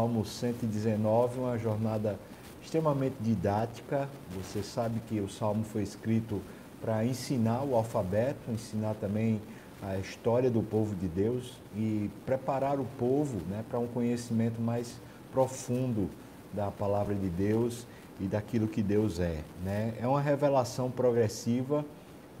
Salmo 0.00 0.24
119, 0.24 1.40
uma 1.40 1.58
jornada 1.58 2.18
extremamente 2.62 3.16
didática. 3.20 4.08
Você 4.34 4.62
sabe 4.62 4.98
que 5.06 5.20
o 5.20 5.28
Salmo 5.28 5.62
foi 5.62 5.82
escrito 5.82 6.40
para 6.80 7.04
ensinar 7.04 7.62
o 7.64 7.74
alfabeto, 7.74 8.50
ensinar 8.50 8.94
também 8.94 9.42
a 9.82 9.98
história 9.98 10.50
do 10.50 10.62
povo 10.62 10.96
de 10.96 11.06
Deus 11.06 11.52
e 11.76 12.08
preparar 12.24 12.80
o 12.80 12.86
povo 12.98 13.42
né, 13.50 13.62
para 13.68 13.78
um 13.78 13.86
conhecimento 13.88 14.58
mais 14.58 14.98
profundo 15.30 16.08
da 16.50 16.70
palavra 16.70 17.14
de 17.14 17.28
Deus 17.28 17.86
e 18.18 18.24
daquilo 18.24 18.68
que 18.68 18.82
Deus 18.82 19.20
é. 19.20 19.40
Né? 19.62 19.92
É 20.00 20.06
uma 20.06 20.22
revelação 20.22 20.90
progressiva 20.90 21.84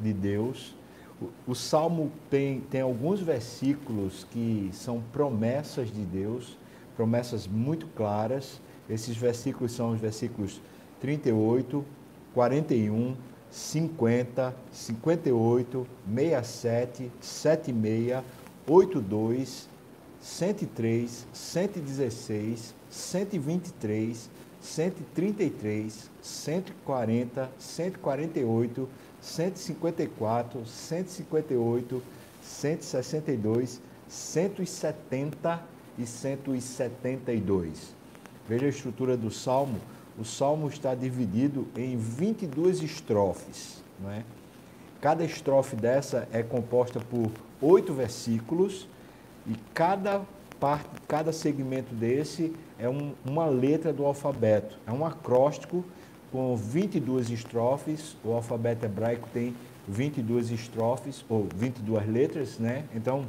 de 0.00 0.14
Deus. 0.14 0.74
O, 1.20 1.50
o 1.52 1.54
Salmo 1.54 2.10
tem, 2.30 2.60
tem 2.70 2.80
alguns 2.80 3.20
versículos 3.20 4.26
que 4.30 4.70
são 4.72 5.02
promessas 5.12 5.92
de 5.92 6.06
Deus, 6.06 6.56
promessas 6.96 7.46
muito 7.46 7.86
claras. 7.88 8.60
Esses 8.88 9.16
versículos 9.16 9.72
são 9.72 9.92
os 9.92 10.00
versículos 10.00 10.60
38, 11.00 11.84
41, 12.34 13.16
50, 13.50 14.54
58, 14.72 15.86
67, 16.06 17.10
76, 17.20 18.22
82, 18.66 19.68
103, 20.20 21.26
116, 21.32 22.74
123, 22.90 24.30
133, 24.60 26.10
140, 26.22 27.50
148, 27.58 28.88
154, 29.20 30.66
158, 30.66 32.02
162, 32.42 33.80
170 34.08 35.69
e 36.00 36.06
172. 36.06 37.94
Veja 38.48 38.66
a 38.66 38.70
estrutura 38.70 39.16
do 39.16 39.30
salmo 39.30 39.78
o 40.20 40.24
salmo 40.24 40.68
está 40.68 40.94
dividido 40.94 41.66
em 41.74 41.96
22 41.96 42.82
estrofes. 42.82 43.82
Não 43.98 44.10
é? 44.10 44.22
Cada 45.00 45.24
estrofe 45.24 45.74
dessa 45.74 46.28
é 46.30 46.42
composta 46.42 47.00
por 47.00 47.30
oito 47.62 47.94
versículos 47.94 48.86
e 49.46 49.54
cada 49.72 50.20
parte, 50.58 50.90
cada 51.08 51.32
segmento 51.32 51.94
desse 51.94 52.54
é 52.78 52.86
um, 52.86 53.14
uma 53.24 53.46
letra 53.46 53.94
do 53.94 54.04
alfabeto. 54.04 54.78
É 54.86 54.92
um 54.92 55.06
acróstico 55.06 55.82
com 56.30 56.54
22 56.54 57.30
estrofes. 57.30 58.14
O 58.22 58.32
alfabeto 58.32 58.84
hebraico 58.84 59.26
tem 59.32 59.56
22 59.88 60.50
estrofes, 60.50 61.24
ou 61.30 61.48
22 61.56 62.06
letras, 62.06 62.58
né? 62.58 62.84
Então, 62.94 63.24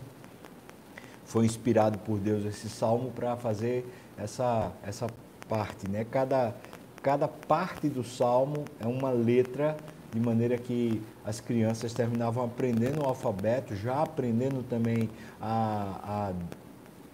foi 1.31 1.45
inspirado 1.45 1.97
por 1.99 2.19
Deus 2.19 2.43
esse 2.43 2.67
salmo 2.67 3.09
para 3.11 3.37
fazer 3.37 3.85
essa, 4.17 4.69
essa 4.83 5.07
parte, 5.47 5.89
né? 5.89 6.05
Cada, 6.11 6.53
cada 7.01 7.25
parte 7.25 7.87
do 7.87 8.03
salmo 8.03 8.65
é 8.81 8.85
uma 8.85 9.11
letra, 9.11 9.77
de 10.11 10.19
maneira 10.19 10.57
que 10.57 11.01
as 11.23 11.39
crianças 11.39 11.93
terminavam 11.93 12.43
aprendendo 12.43 13.01
o 13.01 13.05
alfabeto, 13.05 13.73
já 13.77 14.03
aprendendo 14.03 14.61
também 14.61 15.09
a, 15.39 16.33
a 16.33 16.33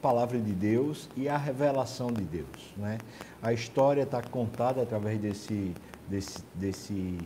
palavra 0.01 0.39
de 0.39 0.51
Deus 0.51 1.07
e 1.15 1.29
a 1.29 1.37
revelação 1.37 2.11
de 2.11 2.23
Deus. 2.23 2.73
Né? 2.75 2.97
A 3.39 3.53
história 3.53 4.01
está 4.01 4.19
contada 4.23 4.81
através 4.81 5.19
desse, 5.19 5.75
desse, 6.07 6.43
desse 6.55 7.19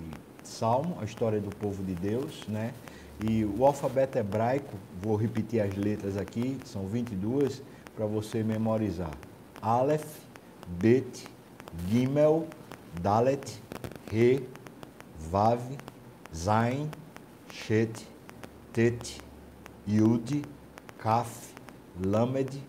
salmo, 0.44 0.98
a 1.00 1.06
história 1.06 1.40
do 1.40 1.56
povo 1.56 1.82
de 1.86 1.96
Deus. 1.96 2.46
Né? 2.50 2.74
E 3.24 3.46
o 3.46 3.66
alfabeto 3.66 4.18
hebraico, 4.18 4.76
vou 5.00 5.16
repetir 5.16 5.62
as 5.62 5.76
letras 5.76 6.18
aqui, 6.18 6.58
são 6.66 6.88
22, 6.88 7.62
para 7.96 8.08
você 8.08 8.44
memorizar. 8.44 9.12
Aleph, 9.62 10.22
Bet, 10.68 11.28
Gimel, 11.88 12.48
Dalet, 13.00 13.62
Re, 14.10 14.44
Vav, 15.30 15.62
Zain, 16.36 16.90
Shet, 17.52 18.08
Tet, 18.74 19.22
Yud, 19.88 20.44
Kaf, 20.98 21.54
Lamed, 22.04 22.60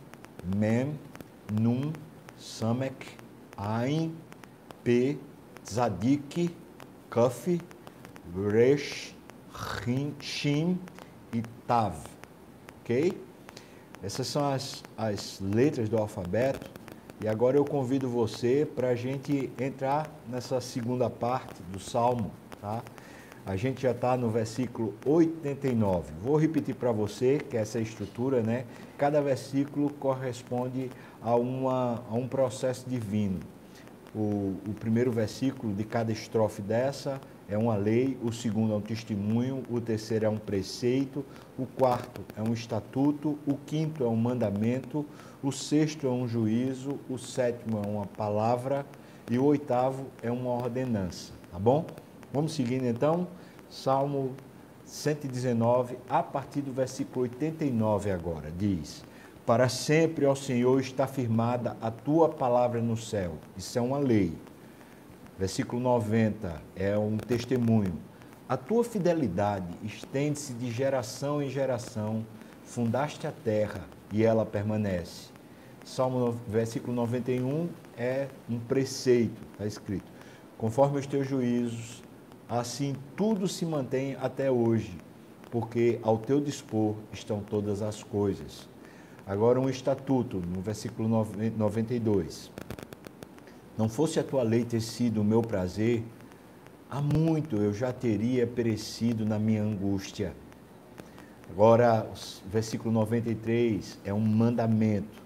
Mem, 0.55 0.99
Nun, 1.51 1.95
Samek, 2.39 3.07
Ain, 3.57 4.15
P, 4.85 5.19
Zadik, 5.65 6.51
Kaf, 7.09 7.49
Resh, 8.35 9.15
Shim 10.21 10.79
e 11.33 11.43
Tav. 11.67 11.95
Ok? 12.81 13.19
Essas 14.03 14.27
são 14.27 14.51
as, 14.51 14.83
as 14.97 15.41
letras 15.41 15.89
do 15.89 15.97
alfabeto 15.97 16.69
e 17.23 17.29
agora 17.29 17.57
eu 17.57 17.65
convido 17.65 18.09
você 18.09 18.67
para 18.75 18.89
a 18.89 18.95
gente 18.97 19.49
entrar 19.61 20.11
nessa 20.29 20.61
segunda 20.61 21.09
parte 21.09 21.63
do 21.71 21.79
Salmo, 21.79 22.33
tá? 22.61 22.83
A 23.47 23.57
gente 23.57 23.83
já 23.83 23.91
está 23.93 24.17
no 24.17 24.29
versículo 24.29 24.95
89. 25.05 26.13
Vou 26.21 26.37
repetir 26.37 26.75
para 26.75 26.93
você 26.93 27.39
que 27.39 27.57
essa 27.57 27.81
estrutura, 27.81 28.41
né? 28.41 28.65
Cada 28.97 29.21
versículo 29.21 29.91
corresponde 29.91 30.91
a, 31.21 31.35
uma, 31.35 32.05
a 32.09 32.15
um 32.15 32.27
processo 32.27 32.89
divino. 32.89 33.39
O, 34.15 34.57
o 34.67 34.75
primeiro 34.79 35.11
versículo 35.11 35.73
de 35.73 35.85
cada 35.85 36.13
estrofe 36.13 36.61
dessa 36.61 37.21
é 37.49 37.57
uma 37.59 37.77
lei, 37.77 38.17
o 38.23 38.33
segundo 38.33 38.73
é 38.73 38.77
um 38.77 38.81
testemunho, 38.81 39.63
o 39.71 39.81
terceiro 39.81 40.27
é 40.27 40.29
um 40.29 40.39
preceito, 40.39 41.25
o 41.59 41.67
quarto 41.67 42.23
é 42.37 42.43
um 42.43 42.53
estatuto, 42.53 43.39
o 43.47 43.57
quinto 43.67 44.05
é 44.05 44.09
um 44.09 44.17
mandamento, 44.17 45.05
o 45.43 45.51
sexto 45.53 46.07
é 46.07 46.11
um 46.11 46.27
juízo, 46.27 46.99
o 47.09 47.19
sétimo 47.19 47.81
é 47.85 47.87
uma 47.87 48.07
palavra 48.07 48.87
e 49.31 49.39
o 49.39 49.45
oitavo 49.45 50.07
é 50.23 50.31
uma 50.31 50.51
ordenança, 50.51 51.33
tá 51.51 51.59
bom? 51.59 51.87
Vamos 52.33 52.55
seguindo 52.55 52.87
então, 52.87 53.29
Salmo 53.69 54.35
119, 54.85 55.97
a 56.09 56.23
partir 56.23 56.61
do 56.61 56.73
versículo 56.73 57.23
89 57.23 58.11
agora, 58.11 58.51
diz: 58.51 59.05
Para 59.47 59.69
sempre, 59.69 60.27
ó 60.27 60.35
Senhor, 60.35 60.81
está 60.81 61.07
firmada 61.07 61.77
a 61.81 61.91
tua 61.91 62.29
palavra 62.29 62.81
no 62.81 62.97
céu. 62.97 63.35
Isso 63.57 63.79
é 63.79 63.83
uma 63.83 63.99
lei. 63.99 64.33
Versículo 65.39 65.81
90 65.81 66.63
é 66.77 66.97
um 66.97 67.17
testemunho. 67.17 67.95
A 68.49 68.57
tua 68.57 68.85
fidelidade 68.85 69.75
estende-se 69.83 70.53
de 70.53 70.71
geração 70.71 71.43
em 71.43 71.49
geração, 71.49 72.25
fundaste 72.63 73.27
a 73.27 73.33
terra 73.33 73.85
e 74.13 74.23
ela 74.23 74.45
permanece. 74.45 75.31
Salmo 75.85 76.37
versículo 76.47 76.95
91 76.95 77.69
é 77.97 78.29
um 78.49 78.59
preceito, 78.59 79.41
está 79.53 79.67
escrito. 79.67 80.05
Conforme 80.59 81.01
os 81.01 81.07
teus 81.07 81.27
juízos, 81.27 82.03
assim 82.49 82.95
tudo 83.17 83.49
se 83.49 83.65
mantém 83.65 84.17
até 84.21 84.51
hoje, 84.51 84.97
porque 85.51 85.99
ao 86.03 86.19
teu 86.19 86.41
dispor 86.41 86.95
estão 87.13 87.41
todas 87.41 87.83
as 87.83 88.03
coisas. 88.03 88.69
Agora 89.27 89.59
um 89.59 89.69
estatuto, 89.69 90.39
no 90.39 90.61
versículo 90.61 91.09
92. 91.09 92.51
Não 93.77 93.89
fosse 93.89 94.21
a 94.21 94.25
tua 94.25 94.43
lei 94.43 94.65
ter 94.65 94.81
sido 94.81 95.23
o 95.23 95.25
meu 95.25 95.41
prazer, 95.41 96.05
há 96.91 97.01
muito 97.01 97.57
eu 97.57 97.73
já 97.73 97.93
teria 97.93 98.47
perecido 98.47 99.25
na 99.25 99.39
minha 99.39 99.63
angústia. 99.63 100.35
Agora, 101.51 102.07
versículo 102.51 102.93
93 102.93 103.99
é 104.05 104.13
um 104.13 104.21
mandamento. 104.21 105.23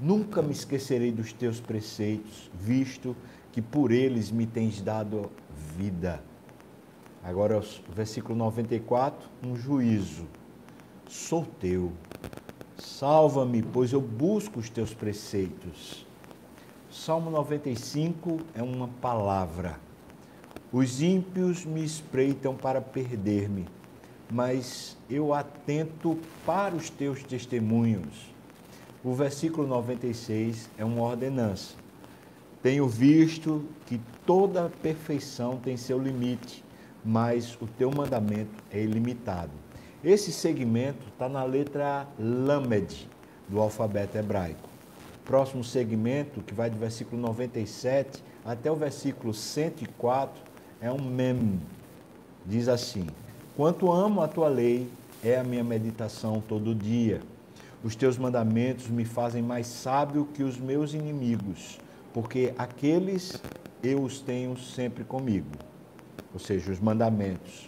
Nunca 0.00 0.40
me 0.40 0.52
esquecerei 0.52 1.10
dos 1.10 1.32
teus 1.32 1.60
preceitos, 1.60 2.50
visto 2.54 3.16
que 3.52 3.60
por 3.60 3.90
eles 3.90 4.30
me 4.30 4.46
tens 4.46 4.80
dado 4.80 5.30
vida. 5.76 6.22
Agora, 7.22 7.60
versículo 7.94 8.36
94, 8.36 9.28
um 9.42 9.56
juízo. 9.56 10.26
Sou 11.08 11.44
teu. 11.58 11.92
Salva-me, 12.78 13.62
pois 13.62 13.92
eu 13.92 14.00
busco 14.00 14.60
os 14.60 14.70
teus 14.70 14.94
preceitos. 14.94 16.07
Salmo 16.98 17.30
95 17.30 18.40
é 18.56 18.62
uma 18.62 18.88
palavra. 19.00 19.78
Os 20.72 21.00
ímpios 21.00 21.64
me 21.64 21.84
espreitam 21.84 22.56
para 22.56 22.80
perder-me, 22.80 23.66
mas 24.28 24.96
eu 25.08 25.32
atento 25.32 26.18
para 26.44 26.74
os 26.74 26.90
teus 26.90 27.22
testemunhos. 27.22 28.26
O 29.04 29.14
versículo 29.14 29.64
96 29.68 30.68
é 30.76 30.84
uma 30.84 31.02
ordenança. 31.02 31.76
Tenho 32.60 32.88
visto 32.88 33.64
que 33.86 34.00
toda 34.26 34.68
perfeição 34.82 35.56
tem 35.56 35.76
seu 35.76 36.02
limite, 36.02 36.64
mas 37.04 37.56
o 37.62 37.66
teu 37.68 37.92
mandamento 37.92 38.62
é 38.72 38.82
ilimitado. 38.82 39.52
Esse 40.02 40.32
segmento 40.32 41.06
está 41.12 41.28
na 41.28 41.44
letra 41.44 42.08
Lamed 42.18 43.08
do 43.48 43.60
alfabeto 43.60 44.18
hebraico 44.18 44.67
próximo 45.28 45.62
segmento, 45.62 46.40
que 46.40 46.54
vai 46.54 46.70
do 46.70 46.78
versículo 46.78 47.20
97 47.20 48.24
até 48.46 48.72
o 48.72 48.74
versículo 48.74 49.34
104, 49.34 50.40
é 50.80 50.90
um 50.90 50.98
mem. 50.98 51.60
Diz 52.46 52.66
assim: 52.66 53.06
Quanto 53.54 53.92
amo 53.92 54.22
a 54.22 54.26
tua 54.26 54.48
lei, 54.48 54.88
é 55.22 55.38
a 55.38 55.44
minha 55.44 55.62
meditação 55.62 56.42
todo 56.48 56.74
dia. 56.74 57.20
Os 57.84 57.94
teus 57.94 58.16
mandamentos 58.16 58.88
me 58.88 59.04
fazem 59.04 59.42
mais 59.42 59.66
sábio 59.66 60.26
que 60.32 60.42
os 60.42 60.58
meus 60.58 60.94
inimigos, 60.94 61.78
porque 62.14 62.54
aqueles 62.56 63.40
eu 63.82 64.02
os 64.02 64.20
tenho 64.20 64.56
sempre 64.56 65.04
comigo. 65.04 65.50
Ou 66.32 66.40
seja, 66.40 66.72
os 66.72 66.80
mandamentos. 66.80 67.66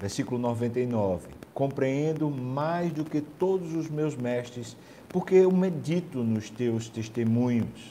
Versículo 0.00 0.40
99. 0.40 1.28
Compreendo 1.52 2.30
mais 2.30 2.90
do 2.90 3.04
que 3.04 3.20
todos 3.20 3.74
os 3.74 3.90
meus 3.90 4.16
mestres, 4.16 4.74
porque 5.10 5.34
eu 5.34 5.52
medito 5.52 6.24
nos 6.24 6.48
teus 6.48 6.88
testemunhos. 6.88 7.90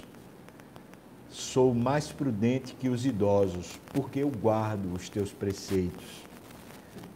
Sou 1.30 1.76
mais 1.76 2.12
prudente 2.12 2.74
que 2.74 2.90
os 2.90 3.06
idosos, 3.06 3.80
porque 3.94 4.20
eu 4.20 4.32
guardo 4.32 4.92
os 4.94 5.08
teus 5.08 5.32
preceitos. 5.32 6.28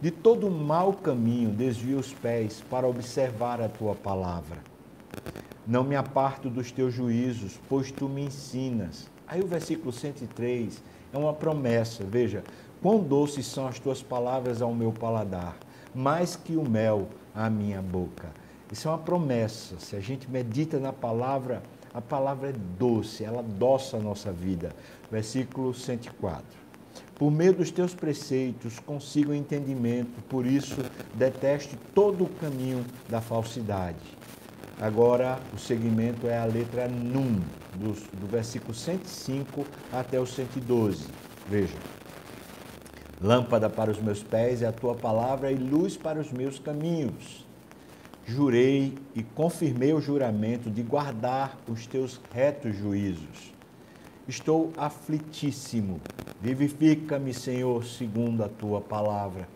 De 0.00 0.12
todo 0.12 0.48
mau 0.48 0.92
caminho 0.92 1.50
desvio 1.50 1.98
os 1.98 2.12
pés 2.12 2.62
para 2.70 2.86
observar 2.86 3.60
a 3.60 3.68
tua 3.68 3.96
palavra. 3.96 4.58
Não 5.66 5.82
me 5.82 5.96
aparto 5.96 6.48
dos 6.48 6.70
teus 6.70 6.94
juízos, 6.94 7.58
pois 7.68 7.90
tu 7.90 8.08
me 8.08 8.26
ensinas. 8.26 9.10
Aí 9.26 9.40
o 9.40 9.46
versículo 9.46 9.90
103 9.90 10.80
é 11.12 11.18
uma 11.18 11.32
promessa. 11.32 12.04
Veja, 12.04 12.44
quão 12.84 12.98
doces 12.98 13.46
são 13.46 13.66
as 13.66 13.78
tuas 13.78 14.02
palavras 14.02 14.60
ao 14.60 14.74
meu 14.74 14.92
paladar, 14.92 15.56
mais 15.94 16.36
que 16.36 16.54
o 16.54 16.68
mel 16.68 17.08
à 17.34 17.48
minha 17.48 17.80
boca. 17.80 18.28
Isso 18.70 18.86
é 18.86 18.90
uma 18.90 18.98
promessa. 18.98 19.76
Se 19.78 19.96
a 19.96 20.00
gente 20.00 20.30
medita 20.30 20.78
na 20.78 20.92
palavra, 20.92 21.62
a 21.94 22.02
palavra 22.02 22.50
é 22.50 22.52
doce, 22.78 23.24
ela 23.24 23.38
adoça 23.38 23.96
a 23.96 24.00
nossa 24.00 24.30
vida. 24.30 24.76
Versículo 25.10 25.72
104. 25.72 26.44
Por 27.14 27.30
meio 27.30 27.54
dos 27.54 27.70
teus 27.70 27.94
preceitos 27.94 28.78
consigo 28.78 29.32
entendimento, 29.32 30.22
por 30.28 30.44
isso 30.44 30.76
detesto 31.14 31.78
todo 31.94 32.24
o 32.24 32.28
caminho 32.34 32.84
da 33.08 33.22
falsidade. 33.22 33.96
Agora, 34.78 35.38
o 35.54 35.58
segmento 35.58 36.26
é 36.26 36.36
a 36.36 36.44
letra 36.44 36.86
num, 36.86 37.40
do, 37.76 37.94
do 38.20 38.26
versículo 38.26 38.74
105 38.74 39.64
até 39.90 40.20
o 40.20 40.26
112. 40.26 41.06
Veja. 41.48 42.03
Lâmpada 43.20 43.70
para 43.70 43.90
os 43.90 44.00
meus 44.00 44.22
pés 44.22 44.62
é 44.62 44.66
a 44.66 44.72
tua 44.72 44.94
palavra 44.94 45.50
e 45.50 45.56
luz 45.56 45.96
para 45.96 46.20
os 46.20 46.30
meus 46.32 46.58
caminhos. 46.58 47.46
Jurei 48.26 48.94
e 49.14 49.22
confirmei 49.22 49.92
o 49.92 50.00
juramento 50.00 50.70
de 50.70 50.82
guardar 50.82 51.58
os 51.68 51.86
teus 51.86 52.20
retos 52.32 52.76
juízos. 52.76 53.52
Estou 54.26 54.72
aflitíssimo 54.76 56.00
Vivifica-me, 56.44 57.32
Senhor, 57.32 57.82
segundo 57.86 58.44
a 58.44 58.50
tua 58.50 58.78
palavra. 58.78 59.48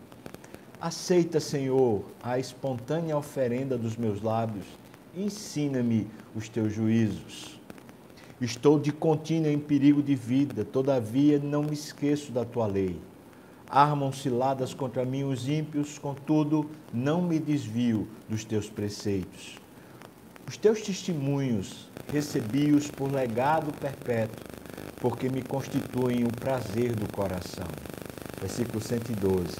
Aceita, 0.81 1.39
Senhor, 1.39 2.03
a 2.23 2.39
espontânea 2.39 3.15
oferenda 3.15 3.77
dos 3.77 3.95
meus 3.95 4.23
lábios. 4.23 4.65
Ensina-me 5.15 6.07
os 6.35 6.49
teus 6.49 6.73
juízos. 6.73 7.59
Estou 8.41 8.79
de 8.79 8.91
contínuo 8.91 9.51
em 9.51 9.59
perigo 9.59 10.01
de 10.01 10.15
vida, 10.15 10.65
todavia 10.65 11.37
não 11.37 11.61
me 11.61 11.73
esqueço 11.73 12.31
da 12.31 12.43
tua 12.43 12.65
lei. 12.65 12.99
Armam 13.69 14.11
ciladas 14.11 14.73
contra 14.73 15.05
mim 15.05 15.23
os 15.23 15.47
ímpios, 15.47 15.99
contudo 15.99 16.69
não 16.91 17.21
me 17.21 17.37
desvio 17.37 18.07
dos 18.27 18.43
teus 18.43 18.69
preceitos. 18.69 19.57
Os 20.47 20.57
teus 20.57 20.81
testemunhos 20.81 21.87
recebi-os 22.11 22.89
por 22.89 23.11
legado 23.11 23.71
perpétuo 23.79 24.49
porque 24.99 25.29
me 25.29 25.41
constituem 25.41 26.23
o 26.23 26.31
prazer 26.31 26.95
do 26.95 27.11
coração. 27.11 27.67
Versículo 28.39 28.81
112. 28.81 29.55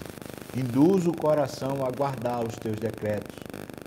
Induz 0.57 1.05
o 1.05 1.13
coração 1.13 1.85
a 1.85 1.91
guardar 1.91 2.45
os 2.45 2.55
teus 2.55 2.77
decretos 2.77 3.37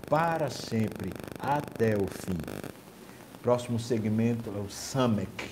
para 0.09 0.49
sempre, 0.49 1.11
até 1.39 1.95
o 1.95 2.07
fim. 2.07 2.37
Próximo 3.41 3.79
segmento 3.79 4.49
é 4.55 4.59
o 4.59 4.69
Samek, 4.69 5.49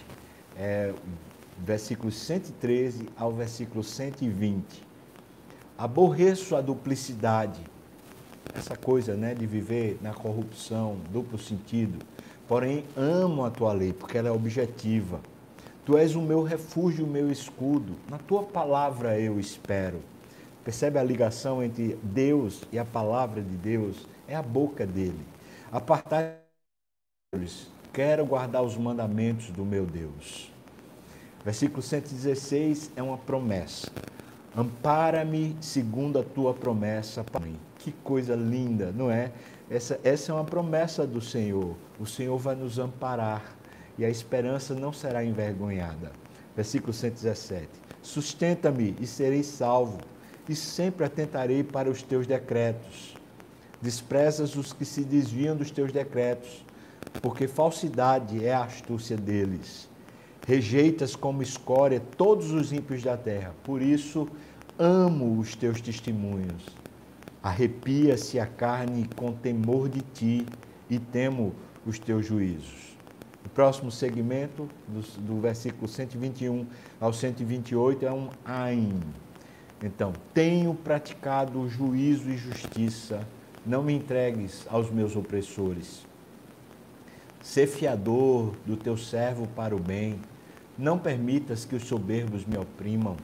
é, 0.55 0.93
versículos 1.63 2.15
113 2.15 3.09
ao 3.17 3.31
versículo 3.31 3.83
120. 3.83 4.63
Aborreço 5.77 6.55
a 6.55 6.61
duplicidade, 6.61 7.59
essa 8.53 8.75
coisa 8.75 9.15
né, 9.15 9.33
de 9.33 9.45
viver 9.45 9.97
na 10.01 10.13
corrupção, 10.13 10.97
duplo 11.11 11.37
sentido, 11.37 12.03
porém 12.47 12.83
amo 12.95 13.45
a 13.45 13.49
tua 13.49 13.73
lei, 13.73 13.93
porque 13.93 14.17
ela 14.17 14.27
é 14.27 14.31
objetiva 14.31 15.19
Tu 15.83 15.97
és 15.97 16.15
o 16.15 16.21
meu 16.21 16.43
refúgio, 16.43 17.05
o 17.05 17.09
meu 17.09 17.31
escudo. 17.31 17.95
Na 18.07 18.17
tua 18.19 18.43
palavra 18.43 19.19
eu 19.19 19.39
espero. 19.39 19.99
Percebe 20.63 20.99
a 20.99 21.03
ligação 21.03 21.63
entre 21.63 21.97
Deus 22.03 22.63
e 22.71 22.77
a 22.77 22.85
palavra 22.85 23.41
de 23.41 23.55
Deus? 23.57 24.07
É 24.27 24.35
a 24.35 24.43
boca 24.43 24.85
dele. 24.85 25.19
Apartai 25.71 26.37
quero 27.91 28.25
guardar 28.25 28.61
os 28.61 28.77
mandamentos 28.77 29.49
do 29.49 29.65
meu 29.65 29.85
Deus. 29.85 30.50
Versículo 31.43 31.81
116 31.81 32.91
é 32.95 33.01
uma 33.01 33.17
promessa. 33.17 33.91
Ampara-me 34.55 35.55
segundo 35.61 36.19
a 36.19 36.23
tua 36.23 36.53
promessa 36.53 37.23
para 37.23 37.45
mim. 37.45 37.57
Que 37.79 37.91
coisa 37.91 38.35
linda, 38.35 38.91
não 38.91 39.09
é? 39.09 39.31
Essa, 39.69 39.99
essa 40.03 40.31
é 40.31 40.35
uma 40.35 40.43
promessa 40.43 41.07
do 41.07 41.21
Senhor. 41.21 41.75
O 41.99 42.05
Senhor 42.05 42.37
vai 42.37 42.55
nos 42.55 42.77
amparar 42.77 43.55
e 43.97 44.05
a 44.05 44.09
esperança 44.09 44.73
não 44.75 44.91
será 44.91 45.23
envergonhada. 45.23 46.11
Versículo 46.55 46.93
117. 46.93 47.67
Sustenta-me 48.01 48.95
e 48.99 49.07
serei 49.07 49.43
salvo, 49.43 49.99
e 50.49 50.55
sempre 50.55 51.05
atentarei 51.05 51.63
para 51.63 51.89
os 51.89 52.01
teus 52.01 52.27
decretos. 52.27 53.15
Desprezas 53.81 54.55
os 54.55 54.73
que 54.73 54.83
se 54.83 55.03
desviam 55.03 55.55
dos 55.55 55.71
teus 55.71 55.91
decretos, 55.91 56.65
porque 57.21 57.47
falsidade 57.47 58.45
é 58.45 58.53
a 58.53 58.63
astúcia 58.63 59.15
deles. 59.15 59.90
Rejeitas 60.47 61.15
como 61.15 61.43
escória 61.43 62.01
todos 62.17 62.51
os 62.51 62.73
ímpios 62.73 63.03
da 63.03 63.15
terra, 63.15 63.53
por 63.63 63.81
isso 63.81 64.27
amo 64.77 65.39
os 65.39 65.55
teus 65.55 65.79
testemunhos. 65.79 66.65
Arrepia-se 67.43 68.39
a 68.39 68.45
carne 68.45 69.07
com 69.15 69.31
temor 69.31 69.87
de 69.89 70.01
ti 70.01 70.45
e 70.89 70.99
temo 70.99 71.53
os 71.85 71.99
teus 71.99 72.25
juízos. 72.25 72.91
O 73.45 73.49
próximo 73.49 73.91
segmento, 73.91 74.67
do, 74.87 75.01
do 75.21 75.41
versículo 75.41 75.87
121 75.87 76.65
ao 76.99 77.11
128, 77.11 78.05
é 78.05 78.11
um 78.11 78.29
Ain. 78.45 78.99
Então, 79.83 80.13
tenho 80.33 80.73
praticado 80.75 81.67
juízo 81.67 82.29
e 82.29 82.37
justiça, 82.37 83.27
não 83.65 83.83
me 83.83 83.93
entregues 83.93 84.65
aos 84.69 84.91
meus 84.91 85.15
opressores. 85.15 86.05
Sê 87.41 87.65
fiador 87.65 88.53
do 88.65 88.77
teu 88.77 88.95
servo 88.95 89.47
para 89.47 89.75
o 89.75 89.79
bem, 89.79 90.19
não 90.81 90.97
permitas 90.97 91.63
que 91.63 91.75
os 91.75 91.83
soberbos 91.83 92.45
me 92.45 92.57
oprimam. 92.57 93.15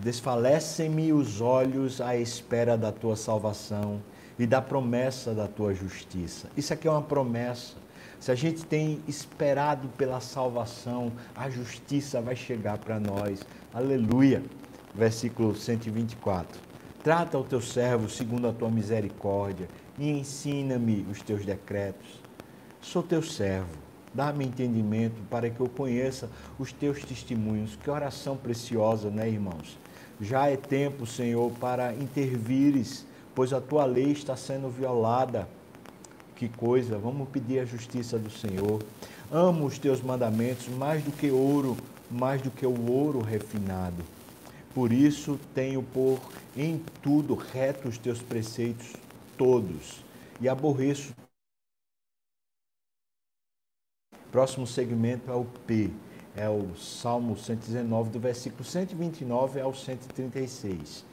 Desfalecem-me 0.00 1.12
os 1.12 1.40
olhos 1.40 2.00
à 2.00 2.16
espera 2.16 2.76
da 2.76 2.92
tua 2.92 3.16
salvação 3.16 4.02
e 4.38 4.46
da 4.46 4.60
promessa 4.60 5.32
da 5.32 5.48
tua 5.48 5.72
justiça. 5.72 6.50
Isso 6.56 6.74
aqui 6.74 6.86
é 6.86 6.90
uma 6.90 7.00
promessa 7.00 7.84
se 8.24 8.30
a 8.32 8.34
gente 8.34 8.64
tem 8.64 9.02
esperado 9.06 9.86
pela 9.98 10.18
salvação, 10.18 11.12
a 11.34 11.50
justiça 11.50 12.22
vai 12.22 12.34
chegar 12.34 12.78
para 12.78 12.98
nós. 12.98 13.42
Aleluia. 13.70 14.42
Versículo 14.94 15.54
124. 15.54 16.58
Trata 17.02 17.36
o 17.36 17.44
teu 17.44 17.60
servo 17.60 18.08
segundo 18.08 18.48
a 18.48 18.52
tua 18.54 18.70
misericórdia 18.70 19.68
e 19.98 20.08
ensina-me 20.08 21.06
os 21.10 21.20
teus 21.20 21.44
decretos. 21.44 22.18
Sou 22.80 23.02
teu 23.02 23.22
servo, 23.22 23.76
dá-me 24.14 24.46
entendimento 24.46 25.20
para 25.28 25.50
que 25.50 25.60
eu 25.60 25.68
conheça 25.68 26.30
os 26.58 26.72
teus 26.72 27.02
testemunhos. 27.04 27.76
Que 27.76 27.90
oração 27.90 28.36
preciosa, 28.36 29.10
né, 29.10 29.28
irmãos? 29.28 29.76
Já 30.20 30.48
é 30.48 30.56
tempo, 30.56 31.04
Senhor, 31.06 31.50
para 31.52 31.92
intervires, 31.92 33.04
pois 33.34 33.52
a 33.52 33.60
tua 33.60 33.84
lei 33.84 34.12
está 34.12 34.36
sendo 34.36 34.70
violada 34.70 35.48
que 36.36 36.48
coisa, 36.48 36.98
vamos 36.98 37.28
pedir 37.28 37.60
a 37.60 37.64
justiça 37.64 38.18
do 38.18 38.30
Senhor. 38.30 38.82
Amo 39.30 39.66
os 39.66 39.78
teus 39.78 40.02
mandamentos 40.02 40.68
mais 40.68 41.02
do 41.02 41.12
que 41.12 41.30
ouro, 41.30 41.76
mais 42.10 42.42
do 42.42 42.50
que 42.50 42.66
o 42.66 42.90
ouro 42.90 43.20
refinado. 43.20 44.02
Por 44.74 44.92
isso 44.92 45.38
tenho 45.54 45.82
por 45.82 46.20
em 46.56 46.82
tudo 47.02 47.34
reto 47.34 47.88
os 47.88 47.98
teus 47.98 48.20
preceitos 48.20 48.92
todos 49.36 50.04
e 50.40 50.48
aborreço. 50.48 51.14
Próximo 54.34 54.66
segmento 54.66 55.30
é 55.30 55.34
o 55.36 55.44
P, 55.44 55.92
é 56.34 56.48
o 56.48 56.74
Salmo 56.74 57.36
119, 57.36 58.10
do 58.10 58.18
versículo 58.18 58.64
129 58.64 59.60
ao 59.60 59.72
136. 59.72 61.04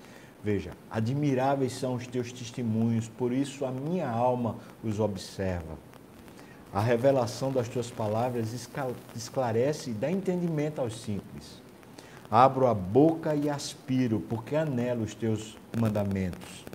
Veja, 0.44 0.72
admiráveis 0.90 1.74
são 1.74 1.94
os 1.94 2.08
teus 2.08 2.32
testemunhos, 2.32 3.08
por 3.08 3.32
isso 3.32 3.64
a 3.64 3.70
minha 3.70 4.10
alma 4.10 4.56
os 4.84 5.00
observa. 5.00 5.78
A 6.74 6.82
revelação 6.82 7.52
das 7.52 7.70
tuas 7.70 7.92
palavras 7.92 8.56
esclarece 9.16 9.92
e 9.92 9.94
dá 9.94 10.10
entendimento 10.10 10.82
aos 10.82 11.00
simples. 11.00 11.62
Abro 12.28 12.66
a 12.66 12.74
boca 12.74 13.36
e 13.36 13.52
aspiro, 13.52 14.20
porque 14.22 14.56
anelo 14.56 15.04
os 15.04 15.14
teus 15.14 15.56
mandamentos. 15.80 16.66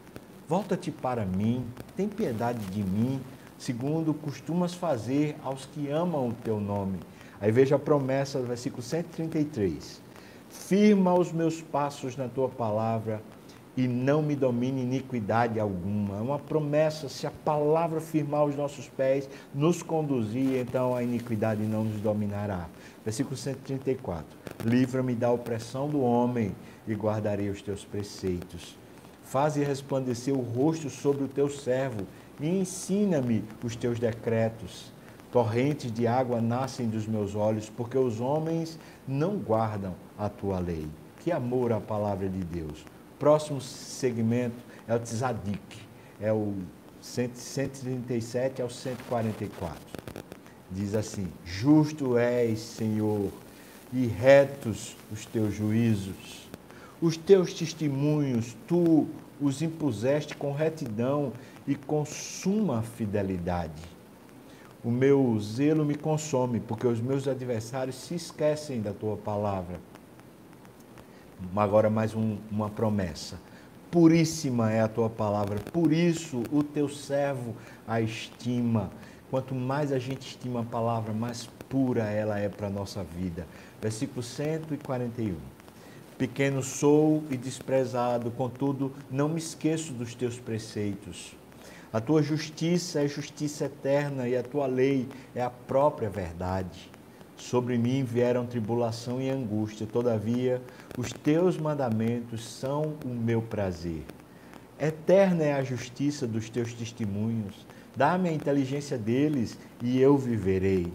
Volta-te 0.49 0.93
para 0.93 1.27
mim, 1.27 1.67
tem 1.97 2.09
piedade 2.09 2.65
de 2.67 2.85
mim, 2.85 3.21
segundo 3.59 4.13
costumas 4.15 4.75
fazer 4.75 5.37
aos 5.43 5.67
que 5.67 5.91
amam 5.91 6.29
o 6.29 6.33
teu 6.33 6.61
nome. 6.61 6.99
Aí 7.41 7.51
veja 7.51 7.77
a 7.77 7.79
promessa 7.79 8.41
versículo 8.41 8.83
133. 8.83 10.01
Firma 10.49 11.15
os 11.15 11.33
meus 11.33 11.61
passos 11.61 12.17
na 12.17 12.29
tua 12.29 12.49
palavra 12.49 13.21
e 13.77 13.87
não 13.87 14.23
me 14.23 14.35
domine 14.35 14.83
iniquidade 14.83 15.61
alguma. 15.61 16.17
É 16.17 16.21
uma 16.21 16.39
promessa, 16.39 17.09
se 17.09 17.27
a 17.27 17.31
palavra 17.31 18.01
firmar 18.01 18.45
os 18.47 18.57
nossos 18.57 18.89
pés, 18.89 19.29
nos 19.55 19.83
conduzir, 19.83 20.59
então 20.59 20.95
a 20.95 21.03
iniquidade 21.03 21.63
não 21.63 21.85
nos 21.85 22.01
dominará. 22.01 22.69
Versículo 23.05 23.37
134. 23.37 24.25
Livra-me 24.65 25.15
da 25.15 25.31
opressão 25.31 25.89
do 25.89 26.01
homem 26.01 26.55
e 26.89 26.95
guardarei 26.95 27.51
os 27.51 27.61
teus 27.61 27.85
preceitos. 27.85 28.77
Faze 29.23 29.63
resplandecer 29.63 30.33
o 30.33 30.41
rosto 30.41 30.89
sobre 30.89 31.25
o 31.25 31.29
teu 31.29 31.51
servo 31.51 32.07
e 32.41 32.49
ensina-me 32.49 33.45
os 33.65 33.77
teus 33.77 33.99
decretos. 33.99 34.93
Torrentes 35.31 35.93
de 35.93 36.07
água 36.07 36.41
nascem 36.41 36.89
dos 36.89 37.07
meus 37.07 37.35
olhos, 37.35 37.69
porque 37.69 37.99
os 37.99 38.21
homens 38.21 38.79
não 39.07 39.37
guardam 39.37 39.95
a 40.19 40.29
tua 40.29 40.59
lei. 40.59 40.87
Que 41.21 41.33
amor 41.33 41.73
à 41.73 41.81
palavra 41.81 42.29
de 42.29 42.39
Deus. 42.39 42.85
Próximo 43.19 43.61
segmento 43.61 44.57
é 44.87 44.95
o 44.95 44.99
Tzadik, 45.01 45.79
é 46.21 46.33
o 46.33 46.55
137 47.01 48.63
ao 48.63 48.71
144. 48.71 49.79
Diz 50.71 50.95
assim: 50.95 51.29
Justo 51.45 52.17
és, 52.17 52.59
Senhor, 52.61 53.31
e 53.93 54.07
retos 54.07 54.97
os 55.13 55.25
teus 55.27 55.55
juízos. 55.55 56.47
Os 57.01 57.17
teus 57.17 57.53
testemunhos 57.53 58.57
tu 58.67 59.07
os 59.41 59.63
impuseste 59.63 60.37
com 60.37 60.53
retidão 60.53 61.33
e 61.67 61.75
com 61.75 62.05
suma 62.05 62.83
fidelidade. 62.83 63.83
O 64.85 64.91
meu 64.91 65.39
zelo 65.41 65.85
me 65.85 65.95
consome, 65.95 66.61
porque 66.61 66.87
os 66.87 67.01
meus 67.01 67.27
adversários 67.27 67.97
se 67.97 68.15
esquecem 68.15 68.81
da 68.81 68.93
tua 68.93 69.17
palavra. 69.17 69.81
Agora, 71.55 71.91
mais 71.91 72.15
um, 72.15 72.39
uma 72.51 72.71
promessa. 72.71 73.39
Puríssima 73.91 74.73
é 74.73 74.81
a 74.81 74.89
tua 74.89 75.11
palavra, 75.11 75.59
por 75.73 75.93
isso 75.93 76.43
o 76.53 76.63
teu 76.63 76.89
servo 76.89 77.55
a 77.87 78.01
estima. 78.01 78.91
Quanto 79.31 79.55
mais 79.55 79.91
a 79.91 79.99
gente 79.99 80.29
estima 80.29 80.61
a 80.61 80.65
palavra, 80.65 81.13
mais 81.13 81.49
pura 81.69 82.05
ela 82.05 82.39
é 82.39 82.49
para 82.49 82.69
a 82.69 82.71
nossa 82.71 83.03
vida. 83.03 83.47
Versículo 83.81 84.23
141. 84.23 85.56
Pequeno 86.19 86.63
sou 86.63 87.23
e 87.31 87.37
desprezado, 87.37 88.31
contudo, 88.31 88.91
não 89.11 89.29
me 89.29 89.39
esqueço 89.39 89.93
dos 89.93 90.15
teus 90.15 90.39
preceitos. 90.39 91.37
A 91.93 92.01
tua 92.01 92.23
justiça 92.23 93.03
é 93.03 93.09
justiça 93.09 93.67
eterna 93.67 94.27
e 94.27 94.35
a 94.35 94.43
tua 94.43 94.67
lei 94.67 95.07
é 95.35 95.43
a 95.43 95.51
própria 95.51 96.09
verdade. 96.09 96.91
Sobre 97.37 97.77
mim 97.77 98.03
vieram 98.03 98.47
tribulação 98.47 99.21
e 99.21 99.29
angústia, 99.29 99.87
todavia 99.87 100.63
os 100.97 101.13
teus 101.13 101.59
mandamentos 101.59 102.49
são 102.49 102.95
o 103.05 103.09
meu 103.09 103.43
prazer. 103.43 104.03
Eterna 104.81 105.45
é 105.45 105.53
a 105.53 105.63
justiça 105.63 106.27
dos 106.27 106.49
teus 106.49 106.73
testemunhos, 106.73 107.67
dá-me 107.95 108.31
a 108.31 108.33
inteligência 108.33 108.97
deles 108.97 109.59
e 109.83 110.01
eu 110.01 110.17
viverei. 110.17 110.91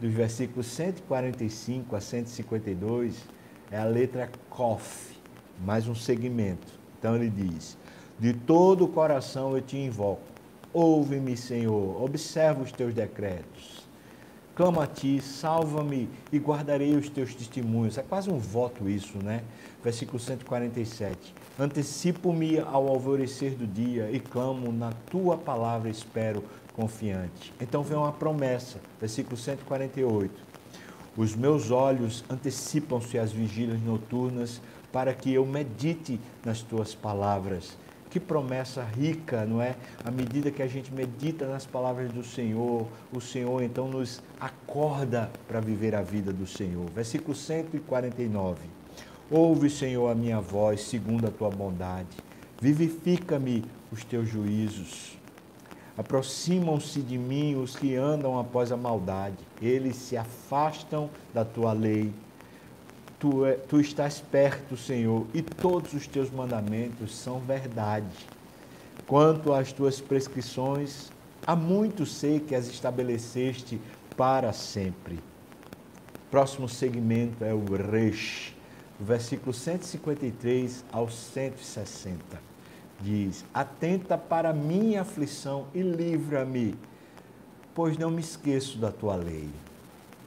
Dos 0.00 0.12
versículos 0.12 0.66
145 0.66 1.94
a 1.94 2.00
152 2.00 3.41
é 3.72 3.78
a 3.78 3.84
letra 3.84 4.30
Kof, 4.48 5.16
mais 5.58 5.88
um 5.88 5.94
segmento. 5.94 6.68
Então 6.98 7.16
ele 7.16 7.28
diz: 7.28 7.76
De 8.20 8.32
todo 8.32 8.84
o 8.84 8.88
coração 8.88 9.56
eu 9.56 9.60
te 9.60 9.76
invoco, 9.76 10.22
ouve-me, 10.72 11.36
Senhor, 11.36 12.00
observa 12.00 12.62
os 12.62 12.70
teus 12.70 12.94
decretos 12.94 13.82
clamo 14.54 14.80
a 14.80 14.86
ti, 14.86 15.20
salva-me 15.20 16.08
e 16.30 16.38
guardarei 16.38 16.94
os 16.94 17.08
teus 17.08 17.34
testemunhos. 17.34 17.98
É 17.98 18.02
quase 18.02 18.30
um 18.30 18.38
voto 18.38 18.88
isso, 18.88 19.18
né? 19.18 19.42
Versículo 19.82 20.18
147. 20.18 21.34
Antecipo-me 21.58 22.58
ao 22.60 22.88
alvorecer 22.88 23.54
do 23.54 23.66
dia 23.66 24.10
e 24.10 24.20
clamo 24.20 24.72
na 24.72 24.92
tua 25.10 25.36
palavra, 25.36 25.88
espero 25.88 26.44
confiante. 26.74 27.52
Então 27.60 27.82
vem 27.82 27.96
uma 27.96 28.12
promessa, 28.12 28.78
versículo 29.00 29.36
148. 29.36 30.51
Os 31.16 31.36
meus 31.36 31.70
olhos 31.70 32.24
antecipam-se 32.30 33.18
às 33.18 33.30
vigílias 33.32 33.80
noturnas 33.82 34.62
para 34.90 35.12
que 35.12 35.32
eu 35.32 35.44
medite 35.44 36.18
nas 36.44 36.62
tuas 36.62 36.94
palavras. 36.94 37.76
Que 38.08 38.18
promessa 38.18 38.82
rica, 38.82 39.44
não 39.44 39.60
é? 39.60 39.74
À 40.04 40.10
medida 40.10 40.50
que 40.50 40.62
a 40.62 40.66
gente 40.66 40.92
medita 40.92 41.46
nas 41.46 41.66
palavras 41.66 42.10
do 42.12 42.24
Senhor, 42.24 42.86
o 43.12 43.20
Senhor 43.20 43.62
então 43.62 43.88
nos 43.88 44.22
acorda 44.40 45.30
para 45.46 45.60
viver 45.60 45.94
a 45.94 46.02
vida 46.02 46.32
do 46.32 46.46
Senhor. 46.46 46.88
Versículo 46.90 47.34
149. 47.34 48.60
Ouve, 49.30 49.70
Senhor, 49.70 50.10
a 50.10 50.14
minha 50.14 50.40
voz, 50.40 50.82
segundo 50.82 51.26
a 51.26 51.30
tua 51.30 51.50
bondade. 51.50 52.16
Vivifica-me 52.60 53.64
os 53.90 54.04
teus 54.04 54.28
juízos. 54.28 55.21
Aproximam-se 56.02 57.00
de 57.00 57.16
mim 57.16 57.54
os 57.54 57.76
que 57.76 57.94
andam 57.94 58.38
após 58.38 58.72
a 58.72 58.76
maldade. 58.76 59.38
Eles 59.60 59.94
se 59.94 60.16
afastam 60.16 61.08
da 61.32 61.44
tua 61.44 61.72
lei 61.72 62.12
tu, 63.22 63.46
é, 63.46 63.52
tu 63.52 63.80
estás 63.80 64.18
perto, 64.18 64.76
Senhor, 64.76 65.24
e 65.32 65.40
todos 65.40 65.92
os 65.92 66.08
teus 66.08 66.28
mandamentos 66.28 67.14
são 67.14 67.38
verdade. 67.38 68.26
Quanto 69.06 69.52
às 69.52 69.72
tuas 69.72 70.00
prescrições, 70.00 71.12
há 71.46 71.54
muito 71.54 72.04
sei 72.04 72.40
que 72.40 72.52
as 72.52 72.66
estabeleceste 72.66 73.80
para 74.16 74.52
sempre. 74.52 75.20
Próximo 76.32 76.68
segmento 76.68 77.44
é 77.44 77.54
o 77.54 77.64
Resh, 77.64 78.56
versículo 78.98 79.54
153 79.54 80.84
ao 80.90 81.08
160. 81.08 82.51
Diz: 83.02 83.44
Atenta 83.52 84.16
para 84.16 84.52
minha 84.52 85.02
aflição 85.02 85.66
e 85.74 85.82
livra-me, 85.82 86.74
pois 87.74 87.98
não 87.98 88.10
me 88.10 88.20
esqueço 88.20 88.78
da 88.78 88.90
tua 88.90 89.16
lei. 89.16 89.48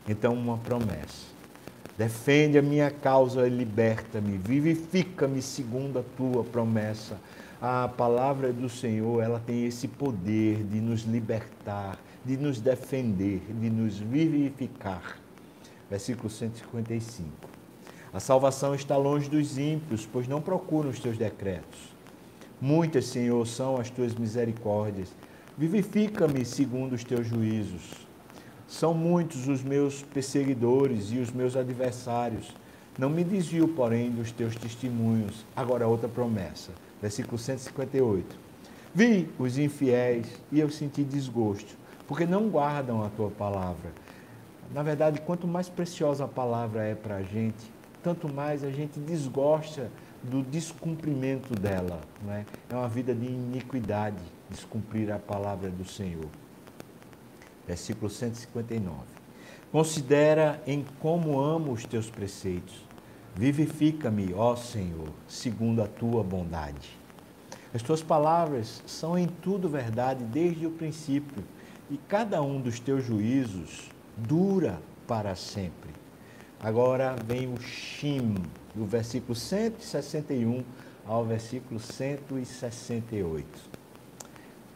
Então, 0.08 0.34
uma 0.34 0.58
promessa 0.58 1.36
Defende 1.98 2.58
a 2.58 2.62
minha 2.62 2.92
causa 2.92 3.48
e 3.48 3.50
liberta-me. 3.50 4.38
Vivifica-me 4.38 5.42
segundo 5.42 6.00
a 6.00 6.04
tua 6.18 6.44
promessa. 6.44 7.18
A 7.62 7.88
palavra 7.88 8.52
do 8.52 8.68
Senhor, 8.68 9.24
ela 9.24 9.40
tem 9.40 9.66
esse 9.66 9.88
poder 9.88 10.62
de 10.66 10.82
nos 10.82 11.04
libertar, 11.04 11.98
de 12.26 12.36
nos 12.36 12.60
defender, 12.60 13.42
de 13.50 13.70
nos 13.70 13.98
vivificar. 13.98 15.18
Versículo 15.90 16.30
155. 16.30 17.30
A 18.12 18.20
salvação 18.20 18.76
está 18.76 18.98
longe 18.98 19.30
dos 19.30 19.58
ímpios, 19.58 20.06
pois 20.06 20.28
não 20.28 20.42
procuram 20.42 20.90
os 20.90 21.00
teus 21.00 21.18
decretos. 21.18 21.95
Muitas, 22.62 23.06
Senhor, 23.06 23.46
são 23.46 23.78
as 23.78 23.90
tuas 23.90 24.16
misericórdias. 24.16 25.10
Vivifica-me 25.58 26.46
segundo 26.46 26.94
os 26.94 27.04
teus 27.04 27.28
juízos. 27.28 28.06
São 28.68 28.94
muitos 28.94 29.48
os 29.48 29.62
meus 29.62 30.02
perseguidores 30.02 31.12
e 31.12 31.20
os 31.20 31.32
meus 31.32 31.56
adversários. 31.56 32.54
Não 32.98 33.10
me 33.10 33.24
desvio, 33.24 33.68
porém, 33.68 34.10
dos 34.10 34.32
teus 34.32 34.56
testemunhos. 34.56 35.46
Agora, 35.56 35.88
outra 35.88 36.08
promessa. 36.08 36.72
Versículo 37.02 37.38
158. 37.38 38.38
Vi 38.94 39.28
os 39.38 39.58
infiéis 39.58 40.26
e 40.50 40.60
eu 40.60 40.70
senti 40.70 41.04
desgosto, 41.04 41.76
porque 42.08 42.26
não 42.26 42.48
guardam 42.48 43.04
a 43.04 43.10
tua 43.10 43.30
palavra. 43.30 43.92
Na 44.74 44.82
verdade, 44.82 45.20
quanto 45.20 45.46
mais 45.46 45.68
preciosa 45.68 46.24
a 46.24 46.28
palavra 46.30 46.84
é 46.84 46.96
para 46.96 47.18
a 47.18 47.22
gente, 47.22 47.70
tanto 48.02 48.32
mais 48.34 48.64
a 48.64 48.72
gente 48.72 49.00
desgosta 49.00 49.92
do 50.30 50.42
descumprimento 50.44 51.56
dela. 51.56 52.02
Não 52.24 52.34
é? 52.34 52.46
é 52.70 52.76
uma 52.76 52.90
vida 52.90 53.14
de 53.14 53.26
iniquidade 53.26 54.18
descumprir 54.50 55.12
a 55.12 55.20
palavra 55.20 55.70
do 55.70 55.86
Senhor 55.86 56.28
versículo 57.68 58.10
159. 58.10 58.96
Considera 59.72 60.62
em 60.66 60.86
como 61.00 61.40
amo 61.40 61.72
os 61.74 61.86
teus 61.86 62.10
preceitos. 62.10 62.76
Vivifica-me, 63.36 64.34
ó 64.34 64.56
Senhor, 64.56 65.10
segundo 65.28 65.82
a 65.82 65.88
tua 65.88 66.24
bondade. 66.24 66.98
As 67.74 67.82
tuas 67.82 68.02
palavras 68.02 68.82
são 68.86 69.18
em 69.18 69.28
tudo 69.28 69.68
verdade 69.68 70.24
desde 70.24 70.66
o 70.66 70.72
princípio, 70.72 71.44
e 71.90 71.98
cada 72.08 72.42
um 72.42 72.62
dos 72.62 72.80
teus 72.80 73.04
juízos 73.04 73.90
dura 74.16 74.80
para 75.06 75.36
sempre. 75.36 75.92
Agora 76.60 77.16
vem 77.28 77.54
o 77.54 77.60
Shim, 77.60 78.36
do 78.76 78.86
versículo 78.86 79.36
161 79.36 80.64
ao 81.06 81.24
versículo 81.24 81.80
168. 81.80 83.48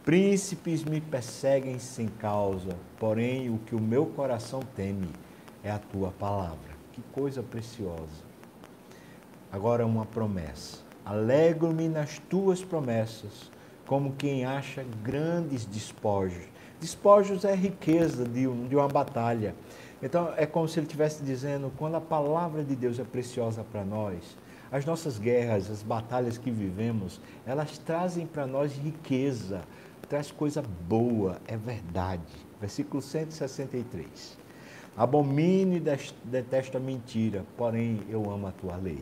Príncipes 0.04 0.82
me 0.82 1.00
perseguem 1.00 1.78
sem 1.78 2.08
causa, 2.08 2.76
porém 2.98 3.50
o 3.50 3.58
que 3.58 3.74
o 3.74 3.80
meu 3.80 4.06
coração 4.06 4.60
teme 4.74 5.10
é 5.62 5.70
a 5.70 5.78
tua 5.78 6.10
palavra. 6.10 6.70
Que 6.92 7.02
coisa 7.12 7.42
preciosa. 7.42 8.30
Agora 9.52 9.86
uma 9.86 10.06
promessa. 10.06 10.78
Alegro-me 11.04 11.88
nas 11.88 12.18
tuas 12.18 12.62
promessas, 12.64 13.50
como 13.86 14.12
quem 14.12 14.44
acha 14.44 14.84
grandes 15.02 15.66
despojos. 15.66 16.44
Despojos 16.80 17.44
é 17.44 17.54
riqueza 17.54 18.24
de, 18.24 18.46
um, 18.46 18.66
de 18.68 18.76
uma 18.76 18.88
batalha. 18.88 19.54
Então 20.02 20.32
é 20.36 20.46
como 20.46 20.68
se 20.68 20.78
ele 20.78 20.86
estivesse 20.86 21.22
dizendo: 21.22 21.72
quando 21.76 21.96
a 21.96 22.00
palavra 22.00 22.64
de 22.64 22.74
Deus 22.74 22.98
é 22.98 23.04
preciosa 23.04 23.64
para 23.64 23.84
nós, 23.84 24.36
as 24.72 24.84
nossas 24.84 25.18
guerras, 25.18 25.70
as 25.70 25.82
batalhas 25.82 26.38
que 26.38 26.50
vivemos, 26.50 27.20
elas 27.44 27.76
trazem 27.78 28.26
para 28.26 28.46
nós 28.46 28.72
riqueza, 28.72 29.62
traz 30.08 30.30
coisa 30.30 30.62
boa, 30.88 31.40
é 31.46 31.56
verdade. 31.56 32.22
Versículo 32.60 33.02
163. 33.02 34.38
Abomino 34.96 35.76
e 35.76 35.82
detesto 36.24 36.76
a 36.76 36.80
mentira, 36.80 37.44
porém 37.56 38.02
eu 38.08 38.30
amo 38.30 38.46
a 38.46 38.52
tua 38.52 38.76
lei. 38.76 39.00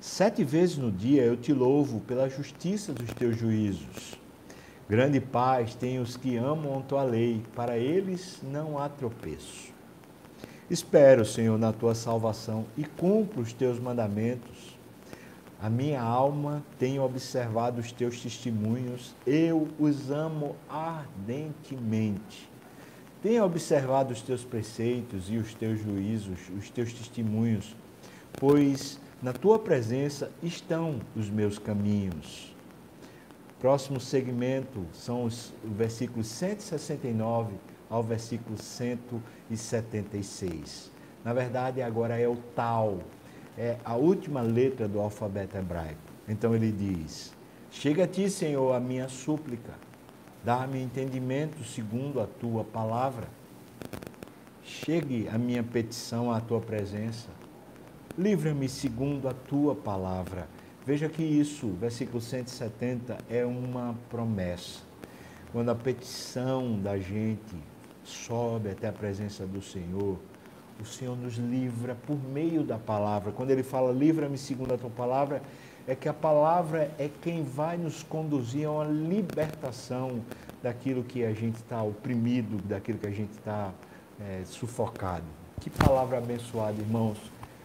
Sete 0.00 0.44
vezes 0.44 0.76
no 0.78 0.90
dia 0.90 1.22
eu 1.22 1.36
te 1.36 1.52
louvo 1.52 2.00
pela 2.00 2.28
justiça 2.28 2.92
dos 2.92 3.12
teus 3.12 3.36
juízos. 3.36 4.18
Grande 4.88 5.20
paz 5.20 5.74
tem 5.74 5.98
os 5.98 6.16
que 6.16 6.36
amam 6.36 6.78
a 6.78 6.82
tua 6.82 7.02
lei, 7.02 7.42
para 7.56 7.76
eles 7.76 8.40
não 8.40 8.78
há 8.78 8.88
tropeço. 8.88 9.74
Espero, 10.70 11.24
Senhor, 11.24 11.58
na 11.58 11.72
tua 11.72 11.92
salvação 11.92 12.64
e 12.78 12.84
cumpro 12.84 13.40
os 13.40 13.52
teus 13.52 13.80
mandamentos. 13.80 14.78
A 15.60 15.68
minha 15.68 16.00
alma 16.00 16.62
tem 16.78 17.00
observado 17.00 17.80
os 17.80 17.90
teus 17.90 18.20
testemunhos, 18.20 19.12
eu 19.26 19.66
os 19.76 20.08
amo 20.12 20.54
ardentemente. 20.68 22.48
Tenho 23.20 23.44
observado 23.44 24.12
os 24.12 24.22
teus 24.22 24.44
preceitos 24.44 25.28
e 25.28 25.36
os 25.36 25.52
teus 25.52 25.80
juízos, 25.80 26.38
os 26.56 26.70
teus 26.70 26.92
testemunhos, 26.92 27.74
pois 28.34 29.00
na 29.20 29.32
tua 29.32 29.58
presença 29.58 30.30
estão 30.40 31.00
os 31.16 31.28
meus 31.28 31.58
caminhos. 31.58 32.55
Próximo 33.58 33.98
segmento 33.98 34.84
são 34.92 35.24
os 35.24 35.54
versículos 35.64 36.26
169 36.26 37.54
ao 37.88 38.02
versículo 38.02 38.58
176. 38.58 40.92
Na 41.24 41.32
verdade, 41.32 41.80
agora 41.80 42.18
é 42.18 42.28
o 42.28 42.36
tal, 42.54 42.98
é 43.56 43.78
a 43.82 43.96
última 43.96 44.42
letra 44.42 44.86
do 44.86 45.00
alfabeto 45.00 45.56
hebraico. 45.56 45.96
Então 46.28 46.54
ele 46.54 46.70
diz: 46.70 47.32
Chega 47.70 48.04
a 48.04 48.06
ti, 48.06 48.28
Senhor, 48.28 48.74
a 48.74 48.80
minha 48.80 49.08
súplica, 49.08 49.72
dá-me 50.44 50.82
entendimento 50.82 51.64
segundo 51.64 52.20
a 52.20 52.26
tua 52.26 52.62
palavra. 52.62 53.26
Chegue 54.62 55.30
a 55.32 55.38
minha 55.38 55.62
petição 55.62 56.30
à 56.30 56.40
tua 56.40 56.60
presença. 56.60 57.30
Livra-me 58.18 58.68
segundo 58.68 59.26
a 59.28 59.32
tua 59.32 59.74
palavra. 59.74 60.46
Veja 60.86 61.08
que 61.08 61.20
isso, 61.20 61.66
versículo 61.80 62.20
170, 62.20 63.18
é 63.28 63.44
uma 63.44 63.96
promessa. 64.08 64.82
Quando 65.50 65.68
a 65.68 65.74
petição 65.74 66.78
da 66.80 66.96
gente 66.96 67.56
sobe 68.04 68.70
até 68.70 68.86
a 68.86 68.92
presença 68.92 69.44
do 69.44 69.60
Senhor, 69.60 70.16
o 70.80 70.84
Senhor 70.84 71.16
nos 71.16 71.38
livra 71.38 71.96
por 72.06 72.16
meio 72.16 72.62
da 72.62 72.78
palavra. 72.78 73.32
Quando 73.32 73.50
ele 73.50 73.64
fala, 73.64 73.90
livra-me 73.90 74.38
segundo 74.38 74.74
a 74.74 74.78
tua 74.78 74.90
palavra, 74.90 75.42
é 75.88 75.96
que 75.96 76.08
a 76.08 76.14
palavra 76.14 76.88
é 77.00 77.10
quem 77.20 77.42
vai 77.42 77.76
nos 77.76 78.04
conduzir 78.04 78.68
a 78.68 78.70
uma 78.70 78.84
libertação 78.84 80.20
daquilo 80.62 81.02
que 81.02 81.24
a 81.24 81.32
gente 81.32 81.56
está 81.56 81.82
oprimido, 81.82 82.62
daquilo 82.62 82.98
que 82.98 83.08
a 83.08 83.12
gente 83.12 83.32
está 83.32 83.72
é, 84.20 84.42
sufocado. 84.44 85.24
Que 85.60 85.68
palavra 85.68 86.18
abençoada, 86.18 86.80
irmãos. 86.80 87.18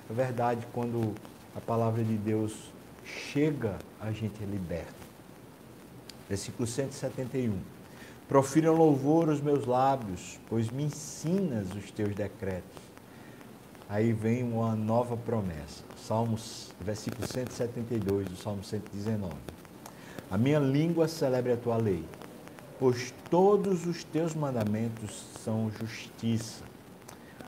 É 0.10 0.14
verdade, 0.14 0.66
quando 0.74 1.14
a 1.56 1.62
palavra 1.62 2.04
de 2.04 2.16
Deus 2.16 2.72
chega, 3.04 3.78
a 4.00 4.12
gente 4.12 4.44
é 4.44 4.46
liberto. 4.46 4.94
Versículo 6.28 6.68
171. 6.68 7.58
Profiram 8.28 8.74
louvor 8.74 9.28
os 9.28 9.42
meus 9.42 9.66
lábios, 9.66 10.40
pois 10.48 10.70
me 10.70 10.84
ensinas 10.84 11.74
os 11.76 11.92
teus 11.92 12.16
decretos. 12.16 12.82
Aí 13.90 14.14
vem 14.14 14.42
uma 14.42 14.74
nova 14.74 15.18
promessa. 15.18 15.84
Salmos, 15.98 16.72
versículo 16.80 17.28
172 17.28 18.30
do 18.30 18.38
Salmo 18.38 18.64
119. 18.64 19.34
A 20.30 20.38
minha 20.38 20.60
língua 20.60 21.10
celebre 21.10 21.52
a 21.52 21.58
tua 21.58 21.76
lei, 21.76 22.06
pois 22.80 23.14
todos 23.30 23.86
os 23.86 24.06
teus 24.06 24.34
mandamentos 24.34 25.26
são 25.44 25.70
justiça. 25.70 26.64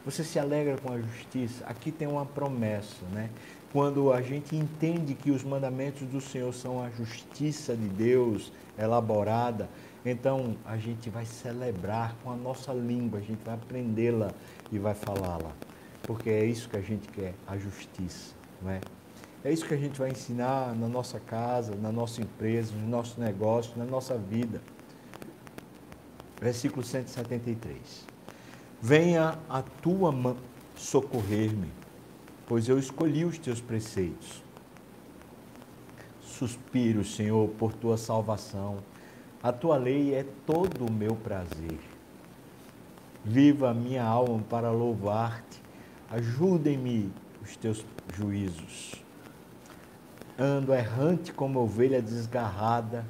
Você 0.04 0.22
se 0.22 0.38
alegra 0.38 0.78
com 0.78 0.92
a 0.92 1.00
justiça? 1.00 1.66
Aqui 1.66 1.94
tem 1.94 2.10
uma 2.10 2.26
promessa, 2.26 3.06
né? 3.14 3.30
Quando 3.74 4.14
a 4.14 4.22
gente 4.22 4.56
entende 4.56 5.16
que 5.16 5.32
os 5.32 5.44
mandamentos 5.44 6.08
do 6.08 6.22
Senhor 6.22 6.54
são 6.54 6.84
a 6.84 6.92
justiça 6.92 7.76
de 7.76 7.88
Deus 7.88 8.54
elaborada, 8.78 9.68
então 10.06 10.56
a 10.64 10.78
gente 10.78 11.10
vai 11.10 11.26
celebrar 11.26 12.16
com 12.24 12.32
a 12.32 12.36
nossa 12.36 12.72
língua, 12.72 13.18
a 13.18 13.22
gente 13.24 13.44
vai 13.44 13.56
aprendê-la 13.56 14.32
e 14.72 14.78
vai 14.78 14.94
falá-la. 14.94 15.52
Porque 16.04 16.30
é 16.30 16.46
isso 16.46 16.70
que 16.70 16.78
a 16.78 16.82
gente 16.82 17.08
quer, 17.08 17.34
a 17.48 17.58
justiça, 17.58 18.36
não 18.62 18.70
é? 18.70 18.80
É 19.44 19.52
isso 19.52 19.66
que 19.66 19.74
a 19.74 19.78
gente 19.78 19.98
vai 19.98 20.12
ensinar 20.12 20.76
na 20.76 20.88
nossa 20.88 21.20
casa, 21.20 21.74
na 21.76 21.92
nossa 21.92 22.22
empresa, 22.22 22.76
no 22.76 22.88
nosso 22.88 23.20
negócio, 23.20 23.74
na 23.76 23.86
nossa 23.86 24.16
vida. 24.16 24.62
Versículo 26.40 26.84
173. 26.84 28.06
Venha 28.80 29.40
a 29.50 29.64
tua 29.64 30.12
mão 30.12 30.38
socorrer-me, 30.76 31.72
pois 32.48 32.68
eu 32.68 32.78
escolhi 32.78 33.26
os 33.26 33.38
teus 33.38 33.62
preceitos. 33.62 34.44
Suspiro, 36.22 37.04
Senhor, 37.04 37.50
por 37.50 37.74
tua 37.74 37.98
salvação. 37.98 38.78
A 39.42 39.52
tua 39.52 39.78
lei 39.78 40.14
é 40.14 40.26
todo 40.46 40.86
o 40.86 40.92
meu 40.92 41.16
prazer. 41.16 41.80
Viva 43.24 43.70
a 43.70 43.74
minha 43.74 44.04
alma 44.04 44.44
para 44.50 44.72
louvar-te. 44.72 45.62
Ajudem-me 46.10 47.12
os 47.42 47.56
teus 47.56 47.86
juízos. 48.14 48.94
Ando 50.38 50.74
errante 50.74 51.32
como 51.32 51.60
ovelha 51.60 52.02
desgarrada. 52.02 53.06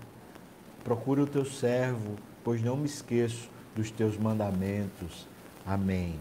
Procura 0.83 1.23
o 1.23 1.27
teu 1.27 1.45
servo, 1.45 2.15
pois 2.43 2.61
não 2.61 2.75
me 2.75 2.85
esqueço 2.85 3.49
dos 3.75 3.89
teus 3.89 4.17
mandamentos. 4.17 5.27
Amém. 5.65 6.19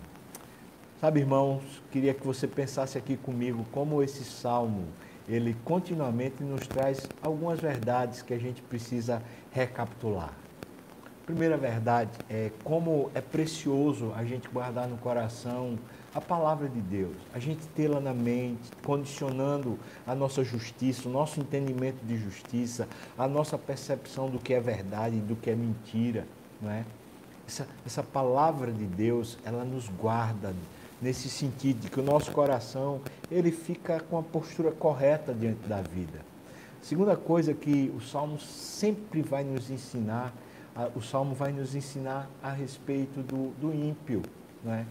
Sabe, 1.03 1.19
irmãos, 1.19 1.83
queria 1.91 2.15
que 2.15 2.25
você 2.25 2.47
pensasse 2.47 2.97
aqui 2.97 3.17
comigo 3.17 3.67
como 3.73 4.05
esse 4.05 4.23
salmo, 4.23 4.85
ele 5.29 5.57
continuamente 5.65 6.45
nos 6.45 6.65
traz 6.69 7.09
algumas 7.21 7.59
verdades 7.59 8.23
que 8.23 8.33
a 8.33 8.39
gente 8.39 8.63
precisa 8.63 9.21
recapitular. 9.51 10.33
Primeira 11.27 11.57
verdade 11.57 12.13
é 12.31 12.53
como 12.63 13.11
é 13.17 13.21
precioso 13.21 14.13
a 14.15 14.25
gente 14.25 14.49
guardar 14.49 14.87
no 14.87 14.97
coração 14.97 15.77
a 16.15 16.21
palavra 16.21 16.69
de 16.69 16.81
Deus, 16.81 17.17
a 17.35 17.41
gente 17.41 17.67
tê-la 17.75 17.99
na 17.99 18.15
mente, 18.15 18.71
condicionando 18.85 19.81
a 20.07 20.15
nossa 20.15 20.45
justiça, 20.45 21.09
o 21.09 21.13
nosso 21.13 21.41
entendimento 21.41 21.99
de 22.05 22.17
justiça, 22.17 22.87
a 23.19 23.27
nossa 23.27 23.59
percepção 23.59 24.31
do 24.31 24.39
que 24.39 24.55
é 24.55 24.61
verdade 24.61 25.17
e 25.17 25.21
do 25.21 25.35
que 25.35 25.51
é 25.51 25.57
mentira, 25.57 26.29
não 26.61 26.71
é? 26.71 26.85
essa, 27.47 27.67
essa 27.85 28.03
palavra 28.03 28.73
de 28.73 28.87
Deus, 28.87 29.39
ela 29.45 29.65
nos 29.65 29.89
guarda 29.89 30.55
nesse 31.03 31.29
sentido 31.29 31.81
de 31.81 31.91
que 31.91 31.99
o 31.99 32.03
nosso 32.03 32.31
coração 32.31 33.01
ele 33.31 33.51
fica 33.51 33.99
com 34.01 34.17
a 34.17 34.23
postura 34.23 34.71
correta 34.71 35.35
diante 35.35 35.69
da 35.69 35.83
vida. 35.83 36.21
Segunda 36.81 37.17
coisa 37.17 37.53
que 37.53 37.93
o 37.97 38.01
Salmo 38.01 38.39
sempre 38.39 39.21
vai 39.21 39.43
nos 39.43 39.71
ensinar, 39.71 40.33
o 40.95 41.03
Salmo 41.03 41.35
vai 41.35 41.53
nos 41.53 41.75
ensinar 41.75 42.31
a 42.43 42.51
respeito 42.51 43.21
do, 43.21 43.51
do 43.61 43.75
ímpio, 43.75 44.23
né? 44.65 44.87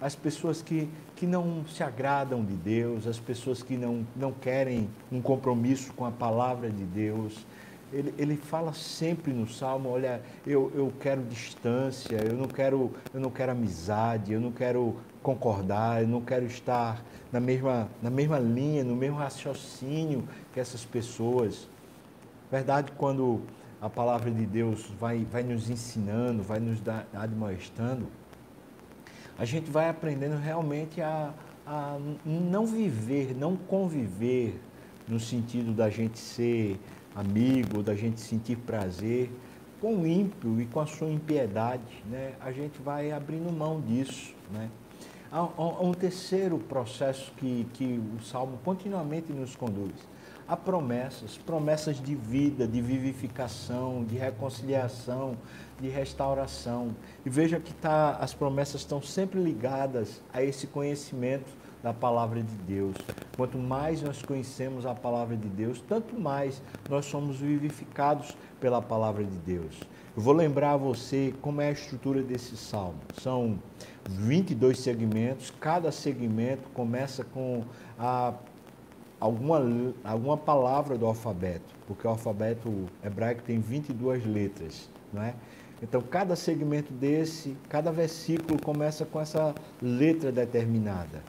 As 0.00 0.16
pessoas 0.16 0.60
que, 0.60 0.90
que 1.14 1.26
não 1.26 1.64
se 1.64 1.82
agradam 1.84 2.44
de 2.44 2.54
Deus, 2.54 3.06
as 3.06 3.20
pessoas 3.20 3.62
que 3.62 3.76
não, 3.76 4.04
não 4.16 4.32
querem 4.32 4.90
um 5.12 5.22
compromisso 5.22 5.92
com 5.92 6.04
a 6.04 6.10
palavra 6.10 6.68
de 6.68 6.82
Deus, 6.82 7.46
ele, 7.92 8.14
ele 8.18 8.36
fala 8.36 8.72
sempre 8.72 9.32
no 9.32 9.48
Salmo, 9.48 9.90
olha, 9.90 10.22
eu, 10.46 10.72
eu 10.74 10.92
quero 10.98 11.22
distância, 11.22 12.16
eu 12.16 12.34
não 12.34 12.46
quero, 12.46 12.92
eu 13.12 13.20
não 13.20 13.30
quero 13.30 13.52
amizade, 13.52 14.32
eu 14.32 14.40
não 14.40 14.50
quero 14.50 14.96
concordar, 15.22 16.02
eu 16.02 16.08
não 16.08 16.20
quero 16.20 16.46
estar 16.46 17.04
na 17.30 17.38
mesma, 17.38 17.88
na 18.02 18.10
mesma 18.10 18.38
linha, 18.38 18.82
no 18.82 18.96
mesmo 18.96 19.16
raciocínio 19.16 20.26
que 20.52 20.58
essas 20.58 20.84
pessoas. 20.84 21.68
Verdade, 22.50 22.92
quando 22.96 23.42
a 23.80 23.88
palavra 23.88 24.30
de 24.30 24.46
Deus 24.46 24.86
vai, 24.98 25.24
vai 25.24 25.42
nos 25.42 25.68
ensinando, 25.68 26.42
vai 26.42 26.60
nos 26.60 26.78
admoestando, 27.14 28.06
a 29.38 29.44
gente 29.44 29.70
vai 29.70 29.88
aprendendo 29.88 30.36
realmente 30.36 31.00
a, 31.00 31.32
a 31.66 31.98
não 32.24 32.66
viver, 32.66 33.34
não 33.34 33.56
conviver 33.56 34.60
no 35.08 35.18
sentido 35.18 35.72
da 35.72 35.90
gente 35.90 36.18
ser 36.18 36.78
amigo, 37.14 37.82
da 37.82 37.94
gente 37.94 38.20
sentir 38.20 38.56
prazer, 38.56 39.30
com 39.80 39.96
o 39.96 40.06
ímpio 40.06 40.60
e 40.60 40.66
com 40.66 40.80
a 40.80 40.86
sua 40.86 41.10
impiedade, 41.10 42.04
né, 42.08 42.34
a 42.40 42.52
gente 42.52 42.80
vai 42.80 43.10
abrindo 43.10 43.50
mão 43.50 43.80
disso. 43.80 44.32
Né? 44.52 44.70
Há, 45.30 45.38
há 45.38 45.82
um 45.82 45.92
terceiro 45.92 46.58
processo 46.58 47.32
que, 47.36 47.66
que 47.74 48.00
o 48.16 48.22
Salmo 48.22 48.58
continuamente 48.64 49.32
nos 49.32 49.56
conduz. 49.56 49.94
há 50.46 50.56
promessas, 50.56 51.36
promessas 51.38 52.00
de 52.00 52.14
vida, 52.14 52.66
de 52.66 52.80
vivificação, 52.80 54.04
de 54.04 54.16
reconciliação, 54.16 55.36
de 55.80 55.88
restauração. 55.88 56.94
E 57.24 57.30
veja 57.30 57.58
que 57.58 57.72
tá, 57.74 58.18
as 58.20 58.34
promessas 58.34 58.82
estão 58.82 59.02
sempre 59.02 59.40
ligadas 59.40 60.20
a 60.32 60.42
esse 60.42 60.66
conhecimento 60.66 61.61
da 61.82 61.92
palavra 61.92 62.42
de 62.42 62.54
Deus. 62.66 62.96
Quanto 63.36 63.58
mais 63.58 64.02
nós 64.02 64.22
conhecemos 64.22 64.86
a 64.86 64.94
palavra 64.94 65.36
de 65.36 65.48
Deus, 65.48 65.82
tanto 65.88 66.18
mais 66.18 66.62
nós 66.88 67.06
somos 67.06 67.38
vivificados 67.38 68.36
pela 68.60 68.80
palavra 68.80 69.24
de 69.24 69.36
Deus. 69.38 69.80
Eu 70.14 70.22
vou 70.22 70.34
lembrar 70.34 70.72
a 70.72 70.76
você 70.76 71.34
como 71.40 71.60
é 71.60 71.68
a 71.68 71.72
estrutura 71.72 72.22
desse 72.22 72.56
salmo. 72.56 72.98
São 73.20 73.58
22 74.08 74.78
segmentos, 74.78 75.50
cada 75.58 75.90
segmento 75.90 76.68
começa 76.74 77.24
com 77.24 77.64
a, 77.98 78.34
alguma, 79.18 79.60
alguma 80.04 80.36
palavra 80.36 80.98
do 80.98 81.06
alfabeto, 81.06 81.74
porque 81.86 82.06
o 82.06 82.10
alfabeto 82.10 82.86
hebraico 83.02 83.42
tem 83.42 83.58
22 83.58 84.26
letras, 84.26 84.90
não 85.12 85.22
é? 85.22 85.34
Então, 85.82 86.00
cada 86.00 86.36
segmento 86.36 86.92
desse, 86.92 87.56
cada 87.68 87.90
versículo 87.90 88.60
começa 88.62 89.04
com 89.04 89.20
essa 89.20 89.52
letra 89.80 90.30
determinada. 90.30 91.22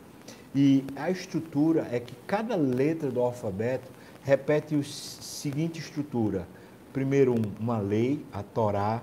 E 0.56 0.84
a 0.96 1.10
estrutura 1.10 1.88
é 1.92 2.00
que 2.00 2.14
cada 2.28 2.56
letra 2.56 3.10
do 3.10 3.20
alfabeto 3.20 3.90
repete 4.22 4.76
a 4.76 4.84
seguinte 4.84 5.80
estrutura: 5.80 6.48
primeiro, 6.92 7.34
uma 7.60 7.80
lei, 7.80 8.24
a 8.32 8.44
Torá. 8.44 9.02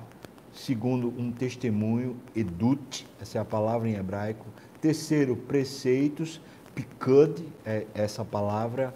Segundo, 0.52 1.08
um 1.16 1.30
testemunho, 1.30 2.16
edut, 2.34 3.06
essa 3.20 3.38
é 3.38 3.40
a 3.40 3.44
palavra 3.44 3.88
em 3.88 3.94
hebraico. 3.94 4.46
Terceiro, 4.80 5.36
preceitos, 5.36 6.40
pikud, 6.74 7.44
é 7.64 7.86
essa 7.94 8.24
palavra. 8.24 8.92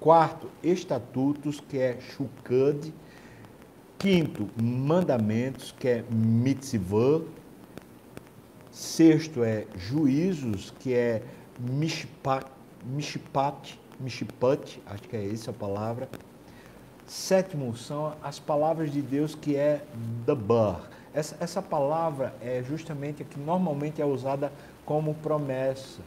Quarto, 0.00 0.50
estatutos, 0.62 1.60
que 1.60 1.78
é 1.78 1.98
shukad. 2.00 2.92
Quinto, 3.96 4.48
mandamentos, 4.60 5.72
que 5.78 5.88
é 5.88 6.04
mitzvah. 6.10 7.22
Sexto 8.70 9.42
é 9.42 9.66
juízos, 9.76 10.72
que 10.78 10.94
é 10.94 11.22
mishpat, 11.58 12.46
mishpat, 12.84 13.78
mishpat, 14.00 14.80
acho 14.86 15.02
que 15.02 15.16
é 15.16 15.32
essa 15.32 15.50
a 15.50 15.54
palavra. 15.54 16.08
Sétimo 17.06 17.74
são 17.76 18.14
as 18.22 18.38
palavras 18.38 18.92
de 18.92 19.00
Deus 19.00 19.34
que 19.34 19.56
é 19.56 19.82
dabar. 20.26 20.88
Essa, 21.14 21.36
essa 21.40 21.62
palavra 21.62 22.34
é 22.40 22.62
justamente 22.62 23.22
a 23.22 23.24
que 23.24 23.38
normalmente 23.40 24.00
é 24.00 24.04
usada 24.04 24.52
como 24.84 25.14
promessa. 25.14 26.00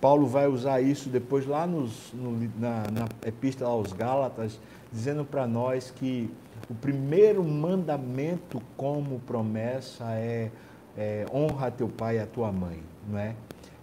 Paulo 0.00 0.26
vai 0.26 0.46
usar 0.46 0.80
isso 0.80 1.08
depois 1.08 1.46
lá 1.46 1.66
nos, 1.66 2.12
no, 2.12 2.32
na, 2.58 2.84
na 2.90 3.08
Epístola 3.26 3.70
aos 3.70 3.92
Gálatas, 3.92 4.60
dizendo 4.92 5.24
para 5.24 5.46
nós 5.46 5.90
que 5.90 6.30
o 6.68 6.74
primeiro 6.74 7.42
mandamento 7.42 8.62
como 8.76 9.18
promessa 9.20 10.04
é, 10.12 10.50
é 10.96 11.26
honra 11.32 11.70
teu 11.70 11.88
pai 11.88 12.16
e 12.16 12.20
a 12.20 12.26
tua 12.26 12.52
mãe, 12.52 12.82
não 13.08 13.18
é? 13.18 13.34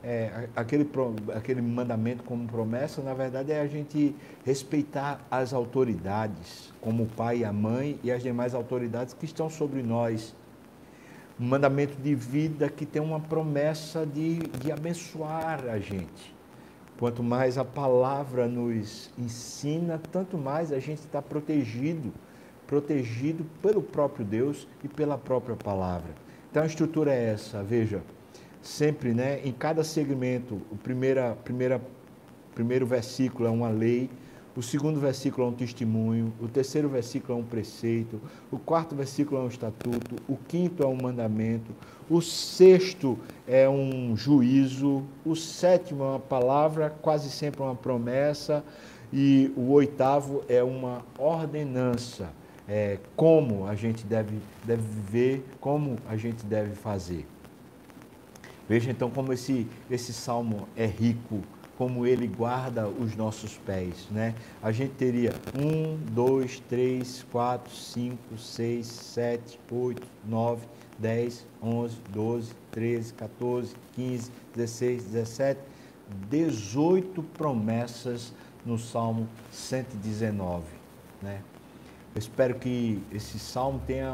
É, 0.03 0.49
aquele, 0.55 0.89
aquele 1.35 1.61
mandamento 1.61 2.23
como 2.23 2.47
promessa, 2.47 3.01
na 3.01 3.13
verdade, 3.13 3.51
é 3.51 3.61
a 3.61 3.67
gente 3.67 4.15
respeitar 4.43 5.21
as 5.29 5.53
autoridades, 5.53 6.73
como 6.81 7.03
o 7.03 7.07
pai 7.07 7.39
e 7.39 7.45
a 7.45 7.53
mãe 7.53 7.99
e 8.03 8.11
as 8.11 8.23
demais 8.23 8.55
autoridades 8.55 9.13
que 9.13 9.25
estão 9.25 9.49
sobre 9.49 9.83
nós. 9.83 10.35
Um 11.39 11.45
mandamento 11.45 11.99
de 12.01 12.15
vida 12.15 12.69
que 12.69 12.85
tem 12.85 13.01
uma 13.01 13.19
promessa 13.19 14.05
de, 14.05 14.39
de 14.39 14.71
abençoar 14.71 15.65
a 15.67 15.79
gente. 15.79 16.35
Quanto 16.99 17.23
mais 17.23 17.57
a 17.57 17.65
palavra 17.65 18.47
nos 18.47 19.09
ensina, 19.17 19.99
tanto 20.11 20.37
mais 20.37 20.71
a 20.71 20.79
gente 20.79 20.99
está 20.99 21.21
protegido, 21.21 22.13
protegido 22.67 23.43
pelo 23.61 23.81
próprio 23.81 24.23
Deus 24.23 24.67
e 24.83 24.87
pela 24.87 25.17
própria 25.17 25.55
palavra. 25.55 26.11
Então 26.49 26.61
a 26.61 26.67
estrutura 26.67 27.11
é 27.11 27.33
essa, 27.33 27.63
veja 27.63 28.03
sempre, 28.61 29.13
né, 29.13 29.39
em 29.43 29.51
cada 29.51 29.83
segmento, 29.83 30.61
o 30.71 30.75
primeira, 30.75 31.35
primeira, 31.43 31.81
primeiro 32.53 32.85
versículo 32.85 33.47
é 33.47 33.51
uma 33.51 33.69
lei, 33.69 34.09
o 34.55 34.61
segundo 34.61 34.99
versículo 34.99 35.47
é 35.47 35.49
um 35.49 35.53
testemunho, 35.53 36.33
o 36.41 36.47
terceiro 36.47 36.89
versículo 36.89 37.39
é 37.39 37.41
um 37.41 37.45
preceito, 37.45 38.19
o 38.51 38.59
quarto 38.59 38.93
versículo 38.93 39.39
é 39.39 39.43
um 39.45 39.47
estatuto, 39.47 40.17
o 40.27 40.35
quinto 40.35 40.83
é 40.83 40.85
um 40.85 40.97
mandamento, 41.01 41.71
o 42.09 42.21
sexto 42.21 43.17
é 43.47 43.69
um 43.69 44.15
juízo, 44.15 45.03
o 45.25 45.35
sétimo 45.37 46.03
é 46.03 46.07
uma 46.07 46.19
palavra, 46.19 46.89
quase 47.01 47.29
sempre 47.29 47.61
uma 47.61 47.75
promessa, 47.75 48.61
e 49.13 49.51
o 49.55 49.71
oitavo 49.71 50.43
é 50.49 50.61
uma 50.61 51.03
ordenança. 51.17 52.29
É, 52.67 52.99
como 53.15 53.65
a 53.67 53.75
gente 53.75 54.05
deve, 54.05 54.37
deve 54.63 54.83
viver, 54.83 55.45
como 55.59 55.97
a 56.07 56.15
gente 56.15 56.45
deve 56.45 56.73
fazer. 56.75 57.25
Veja 58.67 58.91
então 58.91 59.09
como 59.09 59.33
esse, 59.33 59.67
esse 59.89 60.13
salmo 60.13 60.67
é 60.75 60.85
rico, 60.85 61.41
como 61.77 62.05
ele 62.05 62.27
guarda 62.27 62.87
os 62.87 63.15
nossos 63.15 63.57
pés. 63.57 64.07
Né? 64.11 64.35
A 64.61 64.71
gente 64.71 64.93
teria 64.93 65.33
um, 65.57 65.97
dois, 66.11 66.61
três, 66.69 67.25
quatro, 67.31 67.73
cinco, 67.73 68.37
seis, 68.37 68.85
sete, 68.85 69.59
oito, 69.71 70.07
nove, 70.23 70.65
dez, 70.99 71.45
onze, 71.61 71.97
doze, 72.11 72.53
treze, 72.69 73.13
14, 73.13 73.75
15, 73.93 74.31
16, 74.55 75.03
17, 75.05 75.59
18 76.29 77.23
promessas 77.23 78.33
no 78.65 78.77
Salmo 78.77 79.27
119. 79.51 80.63
Né? 81.21 81.41
Eu 82.13 82.19
espero 82.19 82.55
que 82.55 83.01
esse 83.11 83.39
salmo 83.39 83.81
tenha, 83.87 84.13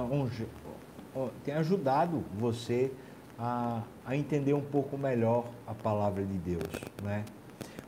tenha 1.43 1.57
ajudado 1.57 2.23
você 2.37 2.91
a 3.37 3.81
a, 4.07 4.15
entender 4.15 4.53
um 4.53 4.61
pouco 4.61 4.97
melhor 4.97 5.45
a 5.67 5.73
palavra 5.73 6.23
de 6.25 6.37
Deus, 6.37 6.81
né? 7.03 7.25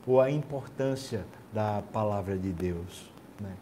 ou 0.06 0.20
a 0.20 0.30
importância 0.30 1.24
da 1.52 1.82
palavra 1.92 2.36
de 2.36 2.52
Deus. 2.52 3.10
Né? 3.40 3.52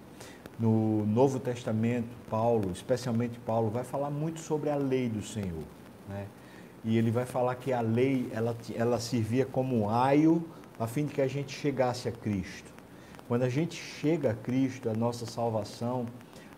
No 0.59 1.07
Novo 1.07 1.38
Testamento, 1.38 2.09
Paulo, 2.29 2.73
especialmente 2.73 3.38
Paulo, 3.38 3.71
vai 3.71 3.85
falar 3.85 4.11
muito 4.11 4.40
sobre 4.40 4.71
a 4.71 4.77
lei 4.77 5.09
do 5.09 5.23
Senhor. 5.23 5.64
Né? 6.09 6.27
E 6.85 6.99
ele 6.99 7.11
vai 7.11 7.25
falar 7.25 7.55
que 7.55 7.73
a 7.73 7.81
lei 7.81 8.29
ela, 8.33 8.57
ela 8.75 8.99
servia 8.99 9.47
como 9.47 9.77
um 9.77 9.88
aio 9.88 10.44
a 10.79 10.87
fim 10.87 11.07
de 11.07 11.14
que 11.14 11.21
a 11.21 11.29
gente 11.29 11.53
chegasse 11.53 12.09
a 12.09 12.12
Cristo. 12.12 12.73
Quando 13.27 13.42
a 13.42 13.49
gente 13.49 13.77
chega 13.77 14.31
a 14.31 14.35
Cristo, 14.35 14.88
a 14.88 14.94
nossa 14.94 15.27
salvação, 15.27 16.07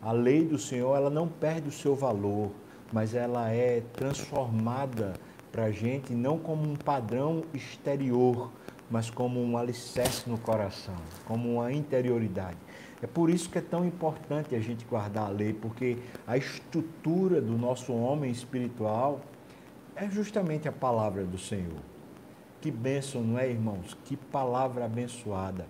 a 0.01 0.13
lei 0.13 0.45
do 0.45 0.59
Senhor 0.59 0.97
ela 0.97 1.11
não 1.11 1.27
perde 1.27 1.69
o 1.69 1.73
seu 1.73 1.95
valor, 1.95 2.53
mas 2.93 3.15
ela 3.15 3.51
é 3.51 3.83
transformada 3.93 5.15
para 5.51 5.65
a 5.65 5.71
gente 5.71 6.15
não 6.15 6.39
como 6.39 6.63
um 6.63 6.77
padrão 6.77 7.45
exterior, 7.53 8.51
mas 8.91 9.11
como 9.11 9.43
um 9.43 9.57
alicerce 9.57 10.29
no 10.29 10.39
coração, 10.39 10.97
como 11.25 11.55
uma 11.55 11.73
interioridade. 11.73 12.57
É 13.03 13.07
por 13.07 13.31
isso 13.31 13.49
que 13.49 13.59
é 13.59 13.63
tão 13.63 13.85
importante 13.85 14.55
a 14.55 14.61
gente 14.61 14.85
guardar 14.85 15.27
a 15.27 15.29
lei, 15.29 15.53
porque 15.53 15.97
a 16.27 16.37
estrutura 16.37 17.41
do 17.41 17.57
nosso 17.57 17.93
homem 17.93 18.31
espiritual 18.31 19.21
é 19.97 20.09
justamente 20.09 20.69
a 20.69 20.73
palavra 20.73 21.25
do 21.25 21.39
Senhor. 21.39 21.81
Que 22.61 22.71
bênção, 22.71 23.23
não 23.23 23.39
é, 23.39 23.49
irmãos? 23.49 23.97
Que 24.05 24.17
palavra 24.17 24.85
abençoada. 24.85 25.67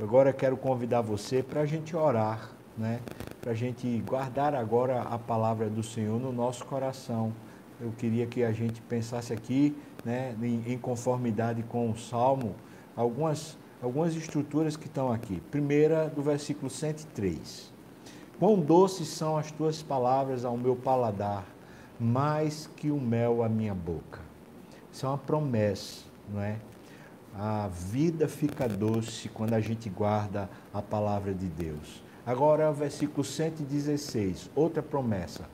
Agora 0.00 0.32
quero 0.32 0.56
convidar 0.56 1.02
você 1.02 1.42
para 1.42 1.60
a 1.60 1.66
gente 1.66 1.94
orar 1.94 2.54
né? 2.76 3.00
Para 3.40 3.52
a 3.52 3.54
gente 3.54 3.98
guardar 4.06 4.54
agora 4.54 5.02
a 5.02 5.18
palavra 5.18 5.68
do 5.68 5.82
Senhor 5.82 6.20
no 6.20 6.32
nosso 6.32 6.64
coração. 6.64 7.32
Eu 7.84 7.92
queria 7.92 8.26
que 8.26 8.42
a 8.42 8.50
gente 8.50 8.80
pensasse 8.80 9.30
aqui, 9.30 9.76
né, 10.06 10.34
em, 10.42 10.72
em 10.72 10.78
conformidade 10.78 11.62
com 11.64 11.90
o 11.90 11.98
Salmo, 11.98 12.54
algumas, 12.96 13.58
algumas 13.82 14.16
estruturas 14.16 14.74
que 14.74 14.86
estão 14.86 15.12
aqui. 15.12 15.38
Primeira, 15.50 16.08
do 16.08 16.22
versículo 16.22 16.70
103. 16.70 17.70
Quão 18.38 18.58
doces 18.58 19.08
são 19.08 19.36
as 19.36 19.52
tuas 19.52 19.82
palavras 19.82 20.46
ao 20.46 20.56
meu 20.56 20.74
paladar, 20.74 21.44
mais 22.00 22.70
que 22.74 22.90
o 22.90 22.98
mel 22.98 23.42
à 23.42 23.50
minha 23.50 23.74
boca. 23.74 24.20
Isso 24.90 25.04
é 25.04 25.08
uma 25.10 25.18
promessa, 25.18 26.06
não 26.32 26.40
é? 26.40 26.56
A 27.36 27.68
vida 27.68 28.28
fica 28.28 28.66
doce 28.66 29.28
quando 29.28 29.52
a 29.52 29.60
gente 29.60 29.90
guarda 29.90 30.48
a 30.72 30.80
palavra 30.80 31.34
de 31.34 31.48
Deus. 31.48 32.02
Agora, 32.24 32.70
o 32.70 32.72
versículo 32.72 33.22
116, 33.22 34.50
outra 34.56 34.82
promessa. 34.82 35.44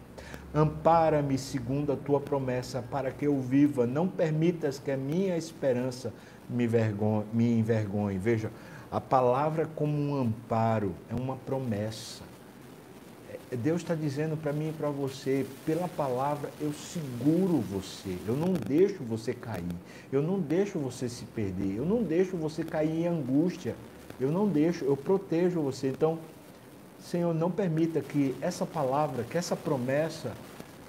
Ampara-me 0.55 1.39
segundo 1.39 1.93
a 1.93 1.97
tua 1.97 2.21
promessa, 2.21 2.83
para 2.83 3.11
que 3.11 3.27
eu 3.27 3.39
viva. 3.41 3.87
Não 3.87 4.09
permitas 4.09 4.79
que 4.79 4.91
a 4.91 4.97
minha 4.97 5.37
esperança 5.37 6.13
me, 6.49 6.69
me 7.33 7.59
envergonhe. 7.59 8.19
Veja, 8.19 8.51
a 8.91 9.01
palavra 9.01 9.69
como 9.75 9.97
um 9.97 10.21
amparo 10.21 10.95
é 11.09 11.15
uma 11.15 11.37
promessa. 11.37 12.25
É, 13.53 13.57
Deus 13.57 13.83
está 13.83 13.95
dizendo 13.95 14.37
para 14.37 14.53
mim 14.53 14.71
e 14.71 14.73
para 14.73 14.91
você, 14.91 15.47
pela 15.65 15.87
palavra 15.87 16.51
eu 16.61 16.73
seguro 16.73 17.61
você, 17.61 18.17
eu 18.27 18.35
não 18.35 18.53
deixo 18.53 19.05
você 19.05 19.33
cair, 19.33 19.77
eu 20.13 20.21
não 20.21 20.41
deixo 20.41 20.79
você 20.79 21.09
se 21.09 21.25
perder, 21.27 21.77
eu 21.77 21.85
não 21.85 22.03
deixo 22.03 22.37
você 22.37 22.65
cair 22.65 23.03
em 23.03 23.07
angústia. 23.07 23.77
Eu 24.21 24.31
não 24.31 24.47
deixo, 24.47 24.85
eu 24.85 24.97
protejo 24.97 25.63
você. 25.63 25.89
Então, 25.89 26.19
Senhor, 27.01 27.35
não 27.35 27.51
permita 27.51 28.01
que 28.01 28.35
essa 28.41 28.67
palavra, 28.67 29.25
que 29.25 29.37
essa 29.37 29.57
promessa, 29.57 30.33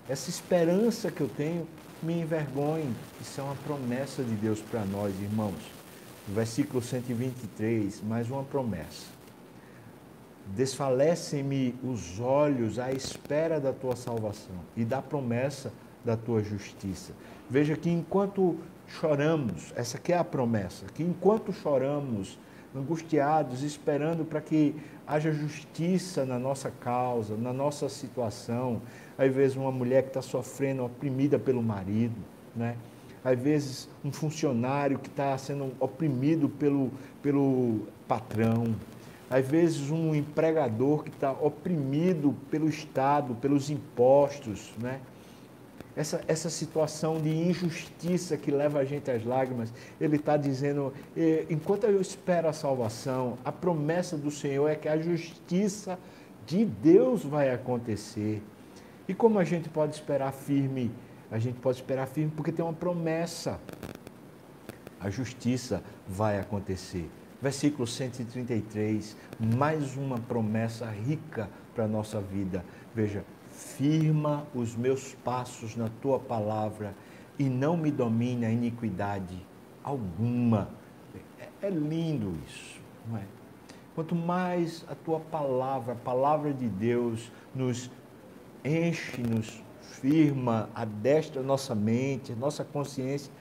essa 0.07 0.29
esperança 0.29 1.09
que 1.09 1.21
eu 1.21 1.29
tenho 1.29 1.67
me 2.03 2.21
envergonhe. 2.21 2.93
Isso 3.19 3.39
é 3.39 3.43
uma 3.43 3.55
promessa 3.55 4.23
de 4.23 4.35
Deus 4.35 4.61
para 4.61 4.83
nós, 4.85 5.13
irmãos. 5.21 5.55
versículo 6.27 6.81
123, 6.81 8.01
mais 8.03 8.29
uma 8.29 8.43
promessa. 8.43 9.07
Desfalecem-me 10.47 11.75
os 11.83 12.19
olhos 12.19 12.77
à 12.77 12.91
espera 12.91 13.59
da 13.59 13.73
tua 13.73 13.95
salvação 13.95 14.55
e 14.75 14.83
da 14.83 15.01
promessa 15.01 15.71
da 16.03 16.17
tua 16.17 16.43
justiça. 16.43 17.13
Veja 17.49 17.75
que 17.75 17.89
enquanto 17.89 18.57
choramos, 18.87 19.71
essa 19.75 19.97
aqui 19.97 20.13
é 20.13 20.17
a 20.17 20.23
promessa, 20.23 20.85
que 20.93 21.03
enquanto 21.03 21.53
choramos, 21.53 22.37
angustiados, 22.75 23.63
esperando 23.63 24.23
para 24.25 24.41
que 24.41 24.75
haja 25.05 25.31
justiça 25.31 26.25
na 26.25 26.39
nossa 26.39 26.71
causa, 26.71 27.35
na 27.35 27.51
nossa 27.51 27.89
situação. 27.89 28.81
Às 29.17 29.33
vezes 29.33 29.57
uma 29.57 29.71
mulher 29.71 30.03
que 30.03 30.09
está 30.09 30.21
sofrendo, 30.21 30.85
oprimida 30.85 31.37
pelo 31.37 31.61
marido, 31.61 32.15
né? 32.55 32.75
Às 33.23 33.39
vezes 33.39 33.89
um 34.03 34.11
funcionário 34.11 34.97
que 34.97 35.07
está 35.07 35.37
sendo 35.37 35.73
oprimido 35.79 36.49
pelo, 36.49 36.91
pelo 37.21 37.87
patrão. 38.07 38.75
Às 39.29 39.47
vezes 39.47 39.91
um 39.91 40.15
empregador 40.15 41.03
que 41.03 41.09
está 41.09 41.31
oprimido 41.31 42.35
pelo 42.49 42.67
Estado, 42.67 43.35
pelos 43.35 43.69
impostos, 43.69 44.71
né? 44.79 44.99
Essa, 45.95 46.21
essa 46.27 46.49
situação 46.49 47.19
de 47.19 47.29
injustiça 47.29 48.37
que 48.37 48.49
leva 48.49 48.79
a 48.79 48.85
gente 48.85 49.11
às 49.11 49.25
lágrimas, 49.25 49.73
ele 49.99 50.15
está 50.15 50.37
dizendo: 50.37 50.93
enquanto 51.49 51.85
eu 51.85 51.99
espero 51.99 52.47
a 52.47 52.53
salvação, 52.53 53.37
a 53.43 53.51
promessa 53.51 54.17
do 54.17 54.31
Senhor 54.31 54.67
é 54.69 54.75
que 54.75 54.87
a 54.87 54.97
justiça 54.97 55.99
de 56.45 56.65
Deus 56.65 57.23
vai 57.23 57.53
acontecer. 57.53 58.41
E 59.07 59.13
como 59.13 59.39
a 59.39 59.43
gente 59.43 59.69
pode 59.69 59.93
esperar 59.93 60.31
firme? 60.31 60.91
A 61.29 61.39
gente 61.39 61.59
pode 61.59 61.77
esperar 61.77 62.07
firme 62.07 62.31
porque 62.35 62.51
tem 62.51 62.63
uma 62.63 62.73
promessa. 62.73 63.59
A 64.99 65.09
justiça 65.09 65.83
vai 66.07 66.39
acontecer. 66.39 67.09
Versículo 67.41 67.87
133, 67.87 69.17
mais 69.39 69.97
uma 69.97 70.19
promessa 70.19 70.85
rica 70.85 71.49
para 71.73 71.85
a 71.85 71.87
nossa 71.87 72.21
vida. 72.21 72.63
Veja, 72.93 73.23
firma 73.61 74.45
os 74.53 74.75
meus 74.75 75.13
passos 75.23 75.75
na 75.75 75.89
tua 76.01 76.19
palavra 76.19 76.95
e 77.37 77.45
não 77.45 77.77
me 77.77 77.91
domine 77.91 78.45
a 78.45 78.51
iniquidade 78.51 79.37
alguma. 79.83 80.69
É, 81.39 81.67
é 81.67 81.69
lindo 81.69 82.35
isso, 82.47 82.79
não 83.07 83.17
é? 83.17 83.23
Quanto 83.93 84.15
mais 84.15 84.85
a 84.89 84.95
tua 84.95 85.19
palavra, 85.19 85.93
a 85.93 85.95
palavra 85.95 86.53
de 86.53 86.67
Deus, 86.67 87.31
nos 87.53 87.91
enche, 88.63 89.21
nos 89.21 89.61
firma, 89.81 90.69
adestra 90.73 91.41
a 91.41 91.43
nossa 91.43 91.75
mente, 91.75 92.31
a 92.31 92.35
nossa 92.35 92.63
consciência, 92.63 93.31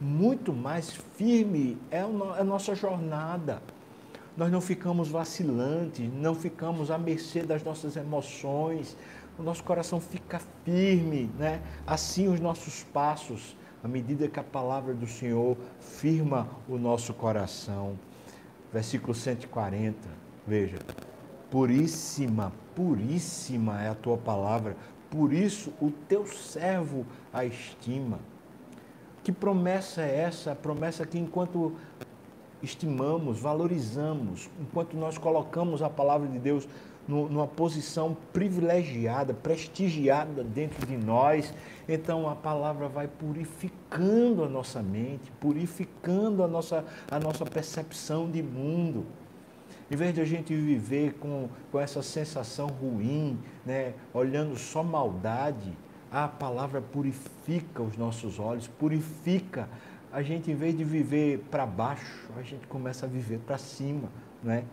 muito 0.00 0.52
mais 0.52 0.90
firme 1.16 1.78
é 1.90 2.00
a 2.00 2.44
nossa 2.44 2.74
jornada. 2.74 3.62
Nós 4.36 4.50
não 4.50 4.60
ficamos 4.60 5.08
vacilantes, 5.08 6.10
não 6.12 6.34
ficamos 6.34 6.90
à 6.90 6.96
mercê 6.96 7.42
das 7.42 7.62
nossas 7.62 7.96
emoções, 7.96 8.96
o 9.38 9.42
nosso 9.42 9.64
coração 9.64 10.00
fica 10.00 10.40
firme, 10.64 11.30
né? 11.38 11.60
Assim 11.86 12.28
os 12.28 12.40
nossos 12.40 12.82
passos, 12.84 13.56
à 13.82 13.88
medida 13.88 14.28
que 14.28 14.38
a 14.38 14.44
palavra 14.44 14.92
do 14.92 15.06
Senhor 15.06 15.56
firma 15.80 16.48
o 16.68 16.76
nosso 16.76 17.14
coração. 17.14 17.98
Versículo 18.72 19.14
140, 19.14 19.96
veja. 20.46 20.78
Puríssima, 21.50 22.52
puríssima 22.76 23.82
é 23.82 23.88
a 23.88 23.94
tua 23.94 24.16
palavra, 24.16 24.76
por 25.10 25.32
isso 25.32 25.72
o 25.80 25.90
teu 25.90 26.24
servo 26.26 27.04
a 27.32 27.44
estima. 27.44 28.20
Que 29.24 29.32
promessa 29.32 30.02
é 30.02 30.20
essa? 30.20 30.52
A 30.52 30.54
promessa 30.54 31.04
que 31.04 31.18
enquanto 31.18 31.74
estimamos, 32.62 33.40
valorizamos, 33.40 34.48
enquanto 34.60 34.96
nós 34.96 35.18
colocamos 35.18 35.82
a 35.82 35.90
palavra 35.90 36.28
de 36.28 36.38
Deus 36.38 36.68
numa 37.10 37.46
posição 37.46 38.16
privilegiada, 38.32 39.34
prestigiada 39.34 40.44
dentro 40.44 40.86
de 40.86 40.96
nós. 40.96 41.52
Então 41.88 42.28
a 42.28 42.36
palavra 42.36 42.88
vai 42.88 43.08
purificando 43.08 44.44
a 44.44 44.48
nossa 44.48 44.80
mente, 44.82 45.30
purificando 45.40 46.44
a 46.44 46.48
nossa, 46.48 46.84
a 47.10 47.18
nossa 47.18 47.44
percepção 47.44 48.30
de 48.30 48.42
mundo. 48.42 49.04
Em 49.90 49.96
vez 49.96 50.14
de 50.14 50.20
a 50.20 50.24
gente 50.24 50.54
viver 50.54 51.14
com, 51.14 51.48
com 51.72 51.80
essa 51.80 52.00
sensação 52.00 52.68
ruim, 52.68 53.36
né, 53.66 53.94
olhando 54.14 54.56
só 54.56 54.84
maldade, 54.84 55.76
a 56.12 56.28
palavra 56.28 56.80
purifica 56.80 57.82
os 57.82 57.96
nossos 57.96 58.38
olhos, 58.38 58.68
purifica. 58.68 59.68
A 60.12 60.22
gente, 60.22 60.50
em 60.50 60.54
vez 60.54 60.76
de 60.76 60.84
viver 60.84 61.44
para 61.50 61.66
baixo, 61.66 62.28
a 62.36 62.42
gente 62.42 62.66
começa 62.68 63.06
a 63.06 63.08
viver 63.08 63.38
para 63.40 63.58
cima, 63.58 64.08
né? 64.42 64.64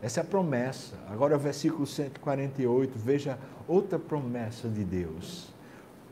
Essa 0.00 0.20
é 0.20 0.22
a 0.22 0.26
promessa. 0.26 0.94
Agora, 1.08 1.36
versículo 1.36 1.86
148, 1.86 2.96
veja 2.96 3.38
outra 3.66 3.98
promessa 3.98 4.68
de 4.68 4.84
Deus. 4.84 5.48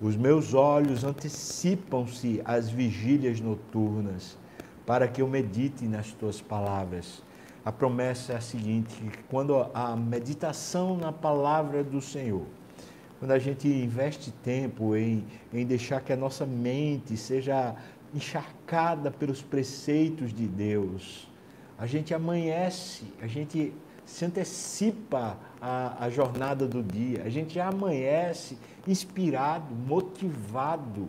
Os 0.00 0.16
meus 0.16 0.54
olhos 0.54 1.04
antecipam-se 1.04 2.42
às 2.44 2.68
vigílias 2.68 3.40
noturnas, 3.40 4.36
para 4.84 5.06
que 5.06 5.22
eu 5.22 5.28
medite 5.28 5.84
nas 5.86 6.12
tuas 6.12 6.40
palavras. 6.40 7.22
A 7.64 7.72
promessa 7.72 8.32
é 8.32 8.36
a 8.36 8.40
seguinte: 8.40 8.94
quando 9.30 9.54
a 9.72 9.96
meditação 9.96 10.96
na 10.96 11.12
palavra 11.12 11.82
do 11.82 12.00
Senhor, 12.00 12.44
quando 13.18 13.30
a 13.30 13.38
gente 13.38 13.68
investe 13.68 14.30
tempo 14.30 14.94
em, 14.96 15.24
em 15.52 15.64
deixar 15.64 16.00
que 16.00 16.12
a 16.12 16.16
nossa 16.16 16.44
mente 16.44 17.16
seja 17.16 17.74
encharcada 18.14 19.10
pelos 19.10 19.42
preceitos 19.42 20.32
de 20.32 20.46
Deus, 20.46 21.26
a 21.78 21.86
gente 21.86 22.14
amanhece, 22.14 23.04
a 23.20 23.26
gente 23.26 23.72
se 24.04 24.24
antecipa 24.24 25.36
a 25.60 26.08
jornada 26.10 26.66
do 26.66 26.82
dia, 26.82 27.22
a 27.24 27.28
gente 27.28 27.54
já 27.54 27.68
amanhece 27.68 28.56
inspirado, 28.86 29.74
motivado. 29.74 31.08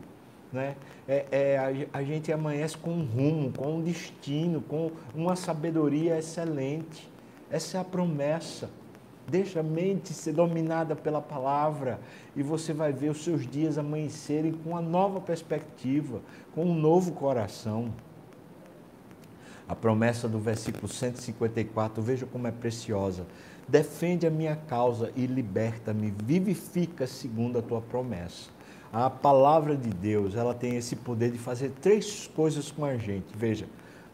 Né? 0.51 0.75
É, 1.07 1.25
é, 1.31 1.87
a, 1.93 1.99
a, 1.99 2.03
gente 2.03 2.31
amanhece 2.31 2.77
com 2.77 2.91
um 2.91 3.05
rumo, 3.05 3.51
com 3.51 3.75
um 3.75 3.81
destino, 3.81 4.61
com 4.61 4.91
uma 5.13 5.35
sabedoria 5.35 6.17
excelente. 6.17 7.07
Essa 7.51 7.77
é 7.77 7.81
a 7.81 7.83
promessa. 7.83 8.69
Deixa 9.29 9.59
a 9.59 9.63
mente 9.63 10.13
ser 10.13 10.31
dominada 10.31 10.95
pela 10.95 11.21
palavra 11.21 11.99
e 12.35 12.41
você 12.41 12.73
vai 12.73 12.93
ver 12.93 13.09
os 13.09 13.23
seus 13.23 13.45
dias 13.45 13.77
amanhecerem 13.77 14.53
com 14.53 14.69
uma 14.69 14.81
nova 14.81 15.19
perspectiva, 15.19 16.21
com 16.55 16.63
um 16.63 16.73
novo 16.73 17.11
coração. 17.11 17.91
A 19.67 19.75
promessa 19.75 20.29
do 20.29 20.39
versículo 20.39 20.87
154, 20.87 22.01
veja 22.01 22.25
como 22.25 22.47
é 22.47 22.51
preciosa. 22.51 23.25
Defende 23.67 24.25
a 24.25 24.29
minha 24.29 24.55
causa 24.55 25.11
e 25.13 25.25
liberta-me, 25.25 26.13
vivifica 26.23 27.05
segundo 27.05 27.59
a 27.59 27.61
tua 27.61 27.81
promessa. 27.81 28.49
A 28.93 29.09
palavra 29.09 29.75
de 29.75 29.89
Deus, 29.89 30.35
ela 30.35 30.53
tem 30.53 30.77
esse 30.77 30.95
poder 30.95 31.31
de 31.31 31.37
fazer 31.37 31.71
três 31.81 32.27
coisas 32.27 32.71
com 32.71 32.85
a 32.85 32.95
gente. 32.95 33.25
Veja, 33.35 33.67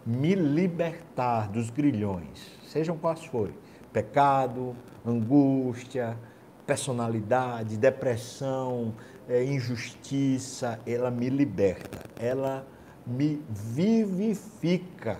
me 0.04 0.34
libertar 0.34 1.50
dos 1.50 1.70
grilhões, 1.70 2.52
sejam 2.68 2.98
quais 2.98 3.24
forem: 3.24 3.54
pecado, 3.92 4.76
angústia, 5.06 6.18
personalidade, 6.66 7.78
depressão, 7.78 8.96
é, 9.30 9.44
injustiça, 9.44 10.80
ela 10.88 11.12
me 11.12 11.30
liberta, 11.30 12.00
ela 12.20 12.66
me 13.06 13.39
vivifica 13.48 15.20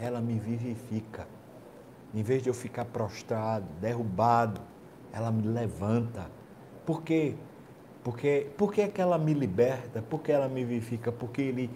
ela 0.00 0.20
me 0.20 0.38
vivifica. 0.38 1.28
Em 2.14 2.22
vez 2.22 2.42
de 2.42 2.48
eu 2.48 2.54
ficar 2.54 2.86
prostrado, 2.86 3.66
derrubado, 3.80 4.60
ela 5.12 5.30
me 5.30 5.46
levanta. 5.46 6.26
Por 6.86 7.02
quê? 7.02 7.34
Porque, 8.02 8.46
por 8.56 8.72
que, 8.72 8.80
é 8.80 8.88
que 8.88 9.00
ela 9.00 9.18
me 9.18 9.34
liberta? 9.34 10.00
Por 10.00 10.22
que 10.22 10.32
ela 10.32 10.48
me 10.48 10.64
vivifica? 10.64 11.12
Porque 11.12 11.42
ele, 11.42 11.70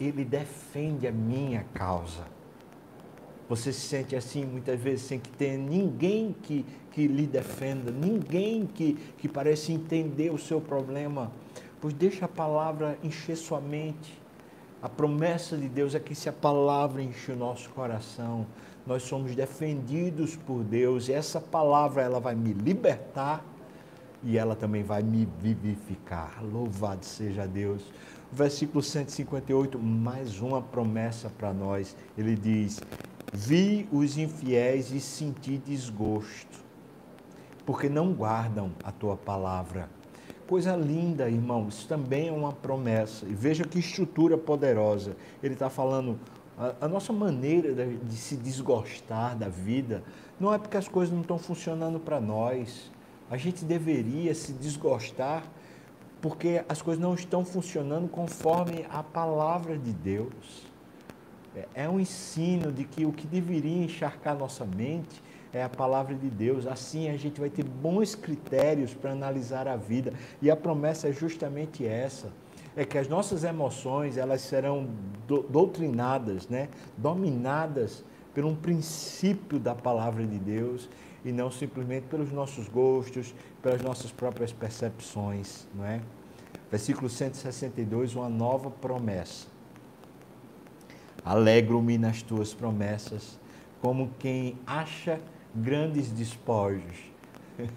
ele 0.00 0.24
defende 0.24 1.06
a 1.06 1.12
minha 1.12 1.64
causa. 1.74 2.24
Você 3.46 3.72
se 3.72 3.80
sente 3.80 4.16
assim 4.16 4.46
muitas 4.46 4.80
vezes 4.80 5.02
sem 5.02 5.18
que 5.18 5.30
tenha 5.30 5.58
ninguém 5.58 6.34
que, 6.42 6.64
que 6.92 7.06
lhe 7.06 7.26
defenda, 7.26 7.90
ninguém 7.90 8.64
que, 8.64 8.94
que 9.18 9.28
parece 9.28 9.72
entender 9.72 10.32
o 10.32 10.38
seu 10.38 10.60
problema. 10.60 11.30
Pois 11.80 11.92
deixa 11.92 12.24
a 12.24 12.28
palavra 12.28 12.98
encher 13.02 13.36
sua 13.36 13.60
mente 13.60 14.20
a 14.82 14.88
promessa 14.88 15.56
de 15.56 15.68
Deus 15.68 15.94
é 15.94 16.00
que 16.00 16.14
se 16.14 16.28
a 16.28 16.32
palavra 16.32 17.02
enche 17.02 17.32
o 17.32 17.36
nosso 17.36 17.68
coração, 17.70 18.46
nós 18.86 19.02
somos 19.02 19.34
defendidos 19.34 20.36
por 20.36 20.64
Deus 20.64 21.08
e 21.08 21.12
essa 21.12 21.40
palavra 21.40 22.02
ela 22.02 22.18
vai 22.18 22.34
me 22.34 22.52
libertar 22.52 23.44
e 24.22 24.38
ela 24.38 24.56
também 24.56 24.82
vai 24.82 25.02
me 25.02 25.28
vivificar. 25.40 26.42
Louvado 26.42 27.04
seja 27.04 27.46
Deus. 27.46 27.82
Versículo 28.32 28.82
158, 28.82 29.78
mais 29.78 30.40
uma 30.40 30.62
promessa 30.62 31.28
para 31.28 31.52
nós. 31.52 31.96
Ele 32.16 32.34
diz: 32.34 32.80
Vi 33.32 33.88
os 33.92 34.16
infiéis 34.16 34.92
e 34.92 35.00
senti 35.00 35.58
desgosto, 35.58 36.58
porque 37.66 37.88
não 37.88 38.12
guardam 38.12 38.70
a 38.84 38.92
tua 38.92 39.16
palavra. 39.16 39.88
Coisa 40.50 40.74
linda, 40.74 41.30
irmão, 41.30 41.68
isso 41.68 41.86
também 41.86 42.26
é 42.26 42.32
uma 42.32 42.52
promessa. 42.52 43.24
E 43.24 43.32
veja 43.32 43.62
que 43.62 43.78
estrutura 43.78 44.36
poderosa. 44.36 45.16
Ele 45.40 45.54
está 45.54 45.70
falando, 45.70 46.18
a, 46.80 46.88
nossa 46.88 47.12
maneira 47.12 47.72
de, 47.72 47.98
de 47.98 48.16
se 48.16 48.34
desgostar 48.34 49.38
da 49.38 49.48
vida 49.48 50.02
não 50.40 50.52
é 50.52 50.58
porque 50.58 50.76
as 50.76 50.88
coisas 50.88 51.14
não 51.14 51.20
estão 51.20 51.38
funcionando 51.38 52.00
para 52.00 52.20
nós. 52.20 52.90
A 53.30 53.36
gente 53.36 53.64
deveria 53.64 54.34
se 54.34 54.52
desgostar 54.52 55.44
porque 56.20 56.64
as 56.68 56.82
coisas 56.82 57.00
não 57.00 57.14
estão 57.14 57.44
funcionando 57.44 58.08
conforme 58.08 58.84
a 58.90 59.04
palavra 59.04 59.78
de 59.78 59.92
Deus. 59.92 60.66
É, 61.54 61.84
é 61.84 61.88
um 61.88 62.00
ensino 62.00 62.72
de 62.72 62.82
que 62.82 63.06
o 63.06 63.12
que 63.12 63.24
deveria 63.24 63.84
encharcar 63.84 64.36
nossa 64.36 64.64
mente 64.64 65.22
é 65.52 65.62
a 65.62 65.68
palavra 65.68 66.14
de 66.14 66.28
Deus. 66.28 66.66
Assim 66.66 67.08
a 67.08 67.16
gente 67.16 67.40
vai 67.40 67.50
ter 67.50 67.64
bons 67.64 68.14
critérios 68.14 68.94
para 68.94 69.12
analisar 69.12 69.66
a 69.66 69.76
vida. 69.76 70.12
E 70.40 70.50
a 70.50 70.56
promessa 70.56 71.08
é 71.08 71.12
justamente 71.12 71.86
essa. 71.86 72.28
É 72.76 72.84
que 72.84 72.96
as 72.96 73.08
nossas 73.08 73.42
emoções, 73.42 74.16
elas 74.16 74.42
serão 74.42 74.88
doutrinadas, 75.48 76.48
né? 76.48 76.68
dominadas 76.96 78.04
por 78.32 78.44
um 78.44 78.54
princípio 78.54 79.58
da 79.58 79.74
palavra 79.74 80.24
de 80.24 80.38
Deus 80.38 80.88
e 81.24 81.32
não 81.32 81.50
simplesmente 81.50 82.06
pelos 82.06 82.30
nossos 82.30 82.68
gostos, 82.68 83.34
pelas 83.60 83.82
nossas 83.82 84.10
próprias 84.12 84.52
percepções, 84.52 85.66
não 85.74 85.84
é? 85.84 86.00
Versículo 86.70 87.08
162, 87.08 88.14
uma 88.14 88.28
nova 88.28 88.70
promessa. 88.70 89.48
Alegro-me 91.24 91.98
nas 91.98 92.22
tuas 92.22 92.54
promessas, 92.54 93.38
como 93.80 94.10
quem 94.18 94.56
acha 94.66 95.20
grandes 95.54 96.10
despojos. 96.10 97.10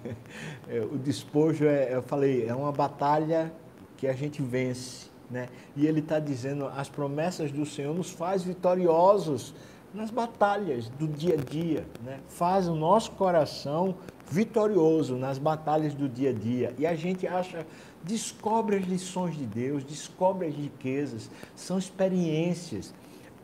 É, 0.70 0.80
o 0.80 0.98
despojo, 0.98 1.66
é, 1.66 1.94
eu 1.94 2.02
falei, 2.02 2.48
é 2.48 2.56
uma 2.56 2.72
batalha 2.72 3.52
que 3.98 4.08
a 4.08 4.14
gente 4.14 4.42
vence, 4.42 5.08
né? 5.30 5.50
E 5.76 5.86
ele 5.86 6.00
está 6.00 6.20
dizendo, 6.20 6.68
as 6.68 6.88
promessas 6.88 7.52
do 7.52 7.66
Senhor 7.66 7.94
nos 7.94 8.10
faz 8.10 8.44
vitoriosos 8.44 9.54
nas 9.94 10.10
batalhas 10.10 10.90
do 10.90 11.08
dia 11.08 11.36
a 11.36 11.38
dia, 11.38 11.86
né? 12.04 12.20
faz 12.28 12.68
o 12.68 12.76
nosso 12.76 13.12
coração 13.12 13.96
vitorioso 14.30 15.16
nas 15.16 15.38
batalhas 15.38 15.94
do 15.94 16.10
dia 16.10 16.32
a 16.32 16.34
dia. 16.34 16.74
E 16.80 16.88
a 16.88 16.96
gente 16.96 17.28
acha, 17.28 17.66
descobre 18.04 18.78
as 18.78 18.86
lições 18.86 19.38
de 19.38 19.46
Deus, 19.46 19.84
descobre 19.84 20.48
as 20.48 20.56
riquezas, 20.56 21.30
são 21.56 21.78
experiências. 21.78 22.94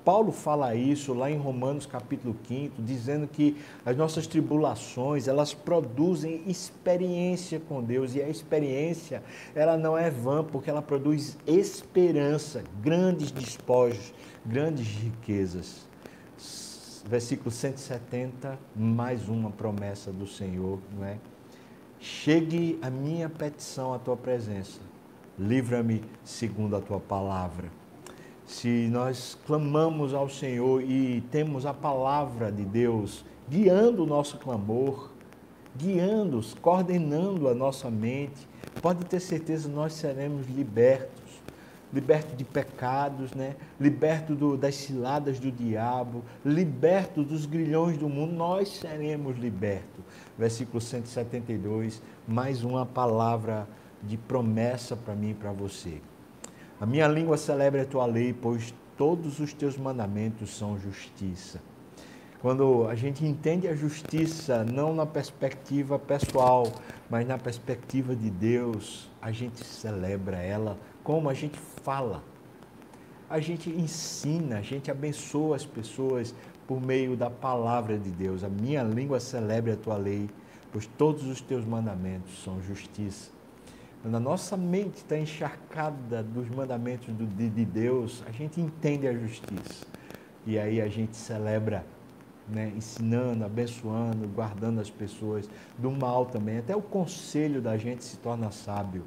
Paulo 0.03 0.31
fala 0.31 0.75
isso 0.75 1.13
lá 1.13 1.29
em 1.29 1.37
Romanos 1.37 1.85
capítulo 1.85 2.35
5, 2.47 2.81
dizendo 2.81 3.27
que 3.27 3.57
as 3.85 3.95
nossas 3.95 4.25
tribulações, 4.25 5.27
elas 5.27 5.53
produzem 5.53 6.43
experiência 6.47 7.59
com 7.59 7.83
Deus, 7.83 8.15
e 8.15 8.21
a 8.21 8.29
experiência, 8.29 9.23
ela 9.53 9.77
não 9.77 9.97
é 9.97 10.09
vã, 10.09 10.43
porque 10.43 10.69
ela 10.69 10.81
produz 10.81 11.37
esperança, 11.45 12.63
grandes 12.81 13.31
despojos, 13.31 14.13
grandes 14.45 14.87
riquezas 14.87 15.89
versículo 17.09 17.49
170, 17.49 18.59
mais 18.75 19.27
uma 19.27 19.49
promessa 19.49 20.11
do 20.11 20.27
Senhor, 20.27 20.79
não 20.95 21.03
é? 21.03 21.17
Chegue 21.99 22.77
a 22.83 22.89
minha 22.89 23.27
petição 23.27 23.93
à 23.93 23.99
tua 23.99 24.15
presença, 24.15 24.79
livra-me 25.37 26.03
segundo 26.23 26.75
a 26.75 26.81
tua 26.81 26.99
palavra. 26.99 27.78
Se 28.49 28.87
nós 28.87 29.37
clamamos 29.45 30.11
ao 30.11 30.27
Senhor 30.27 30.81
e 30.81 31.21
temos 31.31 31.67
a 31.67 31.73
palavra 31.73 32.51
de 32.51 32.65
Deus 32.65 33.23
guiando 33.47 34.03
o 34.03 34.07
nosso 34.07 34.39
clamor, 34.39 35.11
guiando, 35.77 36.41
coordenando 36.59 37.47
a 37.47 37.53
nossa 37.53 37.91
mente, 37.91 38.47
pode 38.81 39.05
ter 39.05 39.19
certeza 39.19 39.69
nós 39.69 39.93
seremos 39.93 40.47
libertos 40.47 41.39
liberto 41.93 42.35
de 42.35 42.43
pecados, 42.43 43.33
né? 43.33 43.55
liberto 43.79 44.35
do, 44.35 44.55
das 44.55 44.75
ciladas 44.75 45.39
do 45.39 45.51
diabo, 45.51 46.23
liberto 46.45 47.23
dos 47.23 47.47
grilhões 47.47 47.97
do 47.97 48.07
mundo, 48.07 48.33
nós 48.33 48.69
seremos 48.69 49.37
libertos. 49.37 50.03
Versículo 50.37 50.79
172, 50.79 51.99
mais 52.27 52.63
uma 52.63 52.85
palavra 52.85 53.67
de 54.03 54.17
promessa 54.17 54.95
para 54.95 55.15
mim 55.15 55.31
e 55.31 55.33
para 55.33 55.51
você. 55.51 55.99
A 56.81 56.85
minha 56.85 57.09
língua 57.09 57.35
celebra 57.35 57.81
a 57.81 57.85
tua 57.85 58.05
lei, 58.05 58.31
pois 58.33 58.73
todos 58.97 59.41
os 59.41 59.51
teus 59.51 59.77
mandamentos 59.77 60.55
são 60.55 60.79
justiça. 60.79 61.59
Quando 62.41 62.87
a 62.87 62.95
gente 62.95 63.25
entende 63.25 63.67
a 63.67 63.75
justiça 63.75 64.63
não 64.63 64.93
na 64.93 65.05
perspectiva 65.05 65.99
pessoal, 65.99 66.71
mas 67.09 67.27
na 67.27 67.37
perspectiva 67.37 68.15
de 68.15 68.29
Deus, 68.29 69.09
a 69.21 69.29
gente 69.29 69.61
celebra 69.65 70.37
ela 70.37 70.77
como 71.03 71.29
a 71.29 71.33
gente 71.33 71.59
fala. 71.83 72.23
A 73.29 73.41
gente 73.41 73.69
ensina, 73.69 74.59
a 74.59 74.61
gente 74.61 74.89
abençoa 74.89 75.57
as 75.57 75.65
pessoas 75.65 76.33
por 76.65 76.79
meio 76.79 77.17
da 77.17 77.29
palavra 77.29 77.99
de 77.99 78.09
Deus. 78.09 78.41
A 78.41 78.47
minha 78.47 78.83
língua 78.83 79.19
celebre 79.19 79.73
a 79.73 79.75
tua 79.75 79.97
lei, 79.97 80.29
pois 80.71 80.85
todos 80.97 81.27
os 81.27 81.41
teus 81.41 81.65
mandamentos 81.65 82.41
são 82.41 82.61
justiça. 82.61 83.37
Quando 84.01 84.15
a 84.15 84.19
nossa 84.19 84.55
mente 84.55 84.97
está 84.97 85.17
encharcada 85.17 86.23
dos 86.23 86.49
mandamentos 86.49 87.13
de 87.17 87.65
Deus, 87.65 88.23
a 88.25 88.31
gente 88.31 88.61
entende 88.61 89.05
a 89.05 89.13
justiça. 89.13 89.85
E 90.45 90.57
aí 90.57 90.79
a 90.79 90.87
gente 90.87 91.17
celebra, 91.17 91.85
né, 92.47 92.71
ensinando, 92.77 93.43
abençoando, 93.43 94.25
guardando 94.29 94.79
as 94.79 94.89
pessoas 94.89 95.49
do 95.77 95.91
mal 95.91 96.25
também. 96.25 96.59
Até 96.59 96.73
o 96.73 96.81
conselho 96.81 97.61
da 97.61 97.77
gente 97.77 98.03
se 98.05 98.17
torna 98.17 98.51
sábio. 98.51 99.03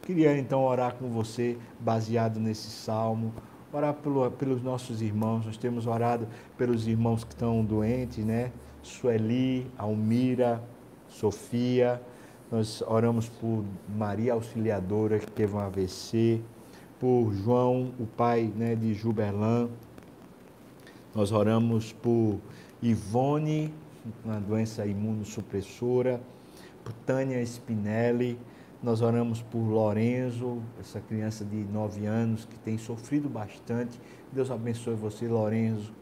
Queria 0.00 0.36
então 0.38 0.64
orar 0.64 0.94
com 0.94 1.10
você, 1.10 1.58
baseado 1.78 2.40
nesse 2.40 2.70
salmo, 2.70 3.34
orar 3.70 3.92
pelo, 3.92 4.30
pelos 4.30 4.62
nossos 4.62 5.02
irmãos. 5.02 5.44
Nós 5.44 5.58
temos 5.58 5.86
orado 5.86 6.26
pelos 6.56 6.88
irmãos 6.88 7.24
que 7.24 7.34
estão 7.34 7.62
doentes, 7.62 8.24
né? 8.24 8.50
Sueli, 8.82 9.70
Almira, 9.76 10.62
Sofia. 11.06 12.00
Nós 12.50 12.82
oramos 12.86 13.28
por 13.28 13.64
Maria 13.96 14.32
Auxiliadora, 14.34 15.18
que 15.18 15.30
teve 15.30 15.54
um 15.54 15.60
AVC, 15.60 16.40
por 16.98 17.32
João, 17.32 17.92
o 17.98 18.06
pai 18.06 18.52
né, 18.56 18.74
de 18.74 18.92
Juberlan. 18.94 19.68
Nós 21.14 21.32
oramos 21.32 21.92
por 21.92 22.38
Ivone, 22.82 23.72
uma 24.24 24.40
doença 24.40 24.84
imunossupressora, 24.86 26.20
por 26.82 26.92
Tânia 26.92 27.42
Spinelli 27.44 28.38
nós 28.82 29.02
oramos 29.02 29.42
por 29.42 29.58
Lorenzo, 29.58 30.62
essa 30.80 31.00
criança 31.00 31.44
de 31.44 31.56
9 31.56 32.06
anos 32.06 32.46
que 32.46 32.58
tem 32.60 32.78
sofrido 32.78 33.28
bastante. 33.28 34.00
Deus 34.32 34.50
abençoe 34.50 34.94
você, 34.94 35.28
Lorenzo. 35.28 35.92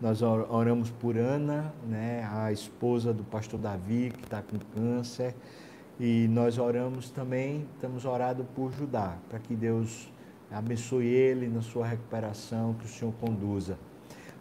Nós 0.00 0.22
oramos 0.22 0.90
por 0.90 1.18
Ana, 1.18 1.72
né, 1.86 2.26
a 2.32 2.50
esposa 2.50 3.12
do 3.12 3.22
pastor 3.24 3.60
Davi, 3.60 4.10
que 4.10 4.24
está 4.24 4.40
com 4.40 4.58
câncer. 4.74 5.34
E 5.98 6.26
nós 6.28 6.58
oramos 6.58 7.10
também, 7.10 7.66
estamos 7.74 8.04
orando 8.04 8.44
por 8.56 8.72
Judá, 8.72 9.16
para 9.28 9.38
que 9.38 9.54
Deus 9.54 10.10
abençoe 10.50 11.06
ele 11.06 11.48
na 11.48 11.62
sua 11.62 11.86
recuperação, 11.86 12.74
que 12.74 12.84
o 12.84 12.88
Senhor 12.88 13.14
conduza. 13.20 13.78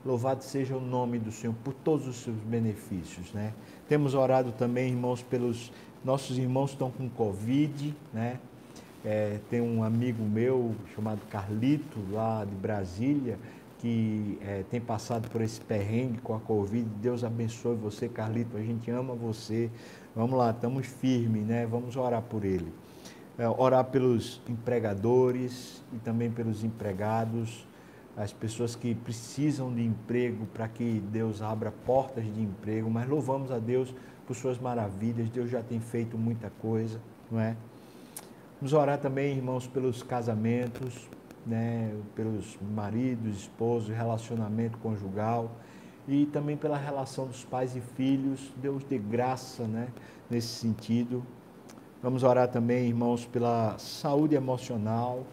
Louvado 0.06 0.44
seja 0.44 0.76
o 0.76 0.82
nome 0.82 1.20
do 1.20 1.32
Senhor 1.32 1.56
por 1.64 1.74
todos 1.74 2.08
os 2.08 2.18
seus 2.18 2.36
benefícios, 2.38 3.32
né? 3.34 3.54
Temos 3.88 4.14
orado 4.14 4.52
também, 4.52 4.90
irmãos, 4.90 5.22
pelos 5.22 5.72
nossos 6.04 6.38
irmãos 6.38 6.72
estão 6.72 6.92
com 6.92 7.08
Covid, 7.08 7.96
né? 8.14 8.40
É, 9.06 9.40
tem 9.50 9.62
um 9.62 9.84
amigo 9.84 10.24
meu 10.24 10.76
chamado 10.96 11.22
Carlito, 11.30 12.00
lá 12.12 12.44
de 12.46 12.56
Brasília, 12.56 13.38
que 13.80 14.38
é, 14.42 14.64
tem 14.72 14.80
passado 14.80 15.30
por 15.30 15.42
esse 15.42 15.60
perrengue 15.60 16.20
com 16.20 16.34
a 16.34 16.40
Covid. 16.40 16.88
Deus 17.02 17.24
abençoe 17.24 17.76
você, 17.76 18.08
Carlito. 18.08 18.56
A 18.56 18.62
gente 18.62 18.90
ama 18.90 19.14
você. 19.14 19.70
Vamos 20.16 20.38
lá, 20.38 20.52
estamos 20.52 20.86
firmes, 20.86 21.44
né? 21.44 21.66
Vamos 21.66 21.96
orar 21.96 22.22
por 22.22 22.46
ele. 22.46 22.72
É, 23.36 23.50
orar 23.50 23.84
pelos 23.86 24.40
empregadores 24.48 25.82
e 25.92 25.98
também 25.98 26.30
pelos 26.30 26.64
empregados, 26.64 27.66
as 28.16 28.32
pessoas 28.32 28.76
que 28.76 28.94
precisam 28.94 29.74
de 29.74 29.84
emprego 29.84 30.46
para 30.54 30.68
que 30.68 31.02
Deus 31.12 31.42
abra 31.42 31.72
portas 31.72 32.24
de 32.26 32.42
emprego. 32.44 32.92
Mas 32.92 33.10
louvamos 33.10 33.52
a 33.52 33.58
Deus 33.58 33.92
por 34.28 34.36
suas 34.36 34.60
maravilhas. 34.60 35.32
Deus 35.32 35.50
já 35.50 35.64
tem 35.64 35.80
feito 35.80 36.16
muita 36.16 36.52
coisa, 36.62 37.02
não 37.32 37.40
é? 37.40 37.56
Vamos 38.62 38.72
orar 38.72 39.00
também, 39.00 39.36
irmãos, 39.36 39.66
pelos 39.66 40.04
casamentos, 40.04 41.10
né? 41.44 41.92
pelos 42.16 42.56
maridos, 42.62 43.36
esposos, 43.38 43.90
relacionamento 43.90 44.78
conjugal 44.78 45.50
e 46.08 46.26
também 46.28 46.58
pela 46.58 46.78
relação 46.78 47.26
dos 47.28 47.44
pais 47.44 47.76
e 47.76 47.82
filhos. 47.82 48.52
Deus 48.58 48.84
dê 48.84 48.98
graça, 48.98 49.64
né? 49.64 49.88
Nesse 50.30 50.48
sentido. 50.48 51.24
Vamos 52.02 52.24
orar 52.24 52.50
também, 52.50 52.88
irmãos, 52.88 53.26
pela 53.26 53.78
saúde 53.78 54.36
emocional. 54.36 55.26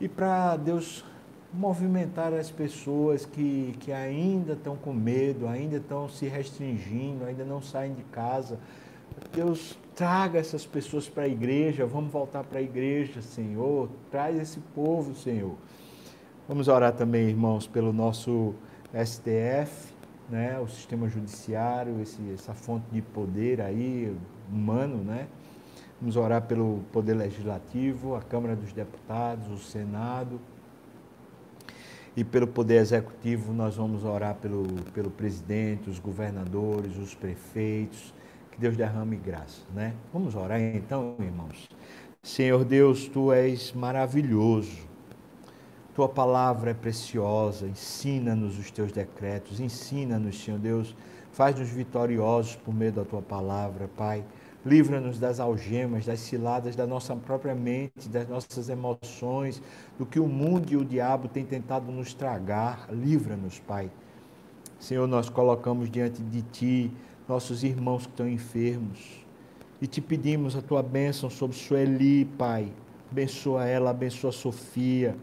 e 0.00 0.08
para 0.08 0.56
Deus 0.56 1.04
movimentar 1.52 2.32
as 2.34 2.50
pessoas 2.50 3.24
que, 3.24 3.74
que 3.80 3.92
ainda 3.92 4.54
estão 4.54 4.76
com 4.76 4.92
medo, 4.92 5.46
ainda 5.46 5.76
estão 5.76 6.08
se 6.08 6.26
restringindo, 6.26 7.24
ainda 7.24 7.44
não 7.44 7.62
saem 7.62 7.94
de 7.94 8.02
casa. 8.04 8.58
Deus, 9.32 9.78
traga 9.94 10.38
essas 10.40 10.66
pessoas 10.66 11.08
para 11.08 11.22
a 11.22 11.28
igreja, 11.28 11.86
vamos 11.86 12.12
voltar 12.12 12.42
para 12.42 12.58
a 12.58 12.62
igreja, 12.62 13.22
Senhor. 13.22 13.88
Traz 14.10 14.36
esse 14.36 14.58
povo, 14.74 15.14
Senhor. 15.14 15.54
Vamos 16.48 16.66
orar 16.68 16.92
também, 16.92 17.28
irmãos, 17.28 17.66
pelo 17.66 17.92
nosso 17.92 18.54
STF, 18.94 19.92
né, 20.28 20.58
o 20.60 20.68
sistema 20.68 21.08
judiciário, 21.08 22.00
esse, 22.00 22.20
essa 22.32 22.54
fonte 22.54 22.86
de 22.92 23.02
poder 23.02 23.60
aí, 23.60 24.16
humano, 24.50 24.98
né? 24.98 25.26
Vamos 26.00 26.16
orar 26.16 26.42
pelo 26.42 26.80
Poder 26.92 27.14
Legislativo, 27.14 28.14
a 28.14 28.20
Câmara 28.20 28.54
dos 28.54 28.72
Deputados, 28.72 29.48
o 29.48 29.58
Senado. 29.58 30.40
E 32.16 32.22
pelo 32.22 32.46
Poder 32.46 32.76
Executivo, 32.76 33.52
nós 33.52 33.76
vamos 33.76 34.04
orar 34.04 34.34
pelo, 34.34 34.64
pelo 34.92 35.10
presidente, 35.10 35.88
os 35.88 35.98
governadores, 35.98 36.96
os 36.96 37.14
prefeitos. 37.14 38.12
Que 38.50 38.60
Deus 38.60 38.76
derrame 38.76 39.16
graça, 39.16 39.62
né? 39.74 39.94
Vamos 40.12 40.34
orar 40.34 40.60
então, 40.60 41.16
irmãos. 41.20 41.68
Senhor 42.22 42.64
Deus, 42.64 43.08
tu 43.08 43.32
és 43.32 43.72
maravilhoso. 43.72 44.93
Tua 45.94 46.08
palavra 46.08 46.72
é 46.72 46.74
preciosa. 46.74 47.66
Ensina-nos 47.66 48.58
os 48.58 48.70
teus 48.70 48.90
decretos. 48.90 49.60
Ensina-nos, 49.60 50.42
Senhor 50.42 50.58
Deus. 50.58 50.94
Faz-nos 51.32 51.68
vitoriosos 51.68 52.56
por 52.56 52.74
meio 52.74 52.92
da 52.92 53.04
tua 53.04 53.22
palavra, 53.22 53.88
Pai. 53.96 54.24
Livra-nos 54.66 55.20
das 55.20 55.38
algemas, 55.38 56.06
das 56.06 56.20
ciladas 56.20 56.74
da 56.74 56.86
nossa 56.86 57.14
própria 57.14 57.54
mente, 57.54 58.08
das 58.08 58.28
nossas 58.28 58.68
emoções, 58.68 59.62
do 59.98 60.06
que 60.06 60.18
o 60.18 60.26
mundo 60.26 60.72
e 60.72 60.76
o 60.76 60.84
diabo 60.84 61.28
têm 61.28 61.44
tentado 61.44 61.92
nos 61.92 62.12
tragar. 62.12 62.88
Livra-nos, 62.90 63.60
Pai. 63.60 63.90
Senhor, 64.80 65.06
nós 65.06 65.28
colocamos 65.28 65.90
diante 65.90 66.22
de 66.22 66.42
Ti 66.42 66.90
nossos 67.28 67.62
irmãos 67.62 68.04
que 68.04 68.12
estão 68.12 68.28
enfermos 68.28 69.24
e 69.80 69.86
te 69.86 70.00
pedimos 70.00 70.56
a 70.56 70.62
Tua 70.62 70.82
bênção 70.82 71.30
sobre 71.30 71.56
Sueli, 71.56 72.24
Pai. 72.24 72.72
Abençoa 73.10 73.66
ela, 73.66 73.90
abençoa 73.90 74.32
Sofia, 74.32 75.16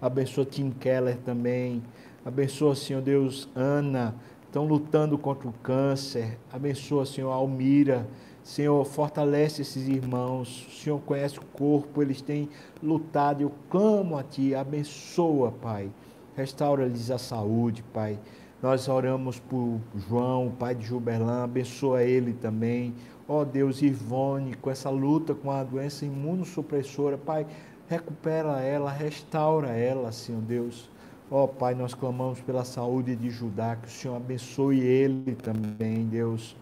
abençoa 0.00 0.44
Tim 0.44 0.70
Keller 0.70 1.16
também. 1.18 1.82
Abençoa, 2.24 2.74
Senhor 2.74 3.02
Deus, 3.02 3.48
Ana, 3.54 4.14
estão 4.46 4.64
lutando 4.66 5.16
contra 5.16 5.48
o 5.48 5.52
câncer. 5.52 6.38
Abençoa, 6.52 7.06
Senhor, 7.06 7.30
Almira 7.30 8.06
Senhor, 8.48 8.82
fortalece 8.86 9.60
esses 9.60 9.86
irmãos. 9.88 10.66
O 10.66 10.70
Senhor 10.70 10.98
conhece 11.00 11.38
o 11.38 11.44
corpo, 11.44 12.00
eles 12.00 12.22
têm 12.22 12.48
lutado. 12.82 13.42
Eu 13.42 13.52
clamo 13.68 14.16
a 14.16 14.22
Ti, 14.22 14.54
abençoa, 14.54 15.52
Pai. 15.52 15.90
Restaura-lhes 16.34 17.10
a 17.10 17.18
saúde, 17.18 17.84
Pai. 17.92 18.18
Nós 18.62 18.88
oramos 18.88 19.38
por 19.38 19.78
João, 19.94 20.50
pai 20.58 20.74
de 20.74 20.86
Gilberlan, 20.86 21.44
abençoa 21.44 22.02
ele 22.02 22.32
também. 22.32 22.94
Ó 23.28 23.42
oh, 23.42 23.44
Deus, 23.44 23.82
Ivone, 23.82 24.54
com 24.54 24.70
essa 24.70 24.88
luta 24.88 25.34
com 25.34 25.50
a 25.50 25.62
doença 25.62 26.06
imunossupressora, 26.06 27.18
Pai, 27.18 27.46
recupera 27.88 28.60
ela, 28.60 28.90
restaura 28.90 29.68
ela, 29.68 30.12
Senhor 30.12 30.42
Deus. 30.42 30.88
Ó 31.30 31.44
oh, 31.44 31.48
Pai, 31.48 31.74
nós 31.74 31.94
clamamos 31.94 32.40
pela 32.40 32.64
saúde 32.64 33.14
de 33.14 33.30
Judá, 33.30 33.76
que 33.76 33.88
o 33.88 33.90
Senhor 33.90 34.16
abençoe 34.16 34.80
ele 34.80 35.34
também, 35.34 36.06
Deus. 36.06 36.56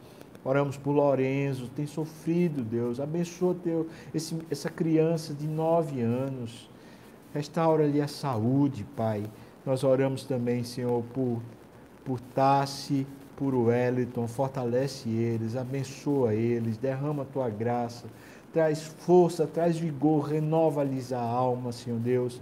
Oramos 0.45 0.77
por 0.77 0.93
Lorenzo, 0.93 1.68
tem 1.74 1.87
sofrido, 1.87 2.62
Deus. 2.62 3.01
Abençoa 3.01 3.55
teu, 3.62 3.89
esse, 4.14 4.37
essa 4.51 4.68
criança 4.70 5.35
de 5.35 5.47
nove 5.47 6.01
anos. 6.01 6.70
Restaura-lhe 7.35 8.01
a 8.01 8.09
saúde, 8.09 8.85
Pai. 8.97 9.24
Nós 9.64 9.83
oramos 9.83 10.24
também, 10.24 10.62
Senhor, 10.62 11.03
por, 11.12 11.43
por 12.05 12.20
Tassi, 12.20 13.07
por 13.37 13.55
Wellington. 13.55 14.29
Fortalece 14.29 15.09
eles, 15.09 15.57
abençoa 15.57 16.35
eles, 16.35 16.77
derrama 16.77 17.22
a 17.24 17.27
tua 17.27 17.51
graça. 17.51 18.07
Traz 18.57 18.84
força, 18.84 19.46
traz 19.46 19.76
vigor, 19.76 20.30
renova-lhes 20.30 21.12
a 21.12 21.20
alma, 21.20 21.72
Senhor 21.72 21.98
Deus. 21.98 22.40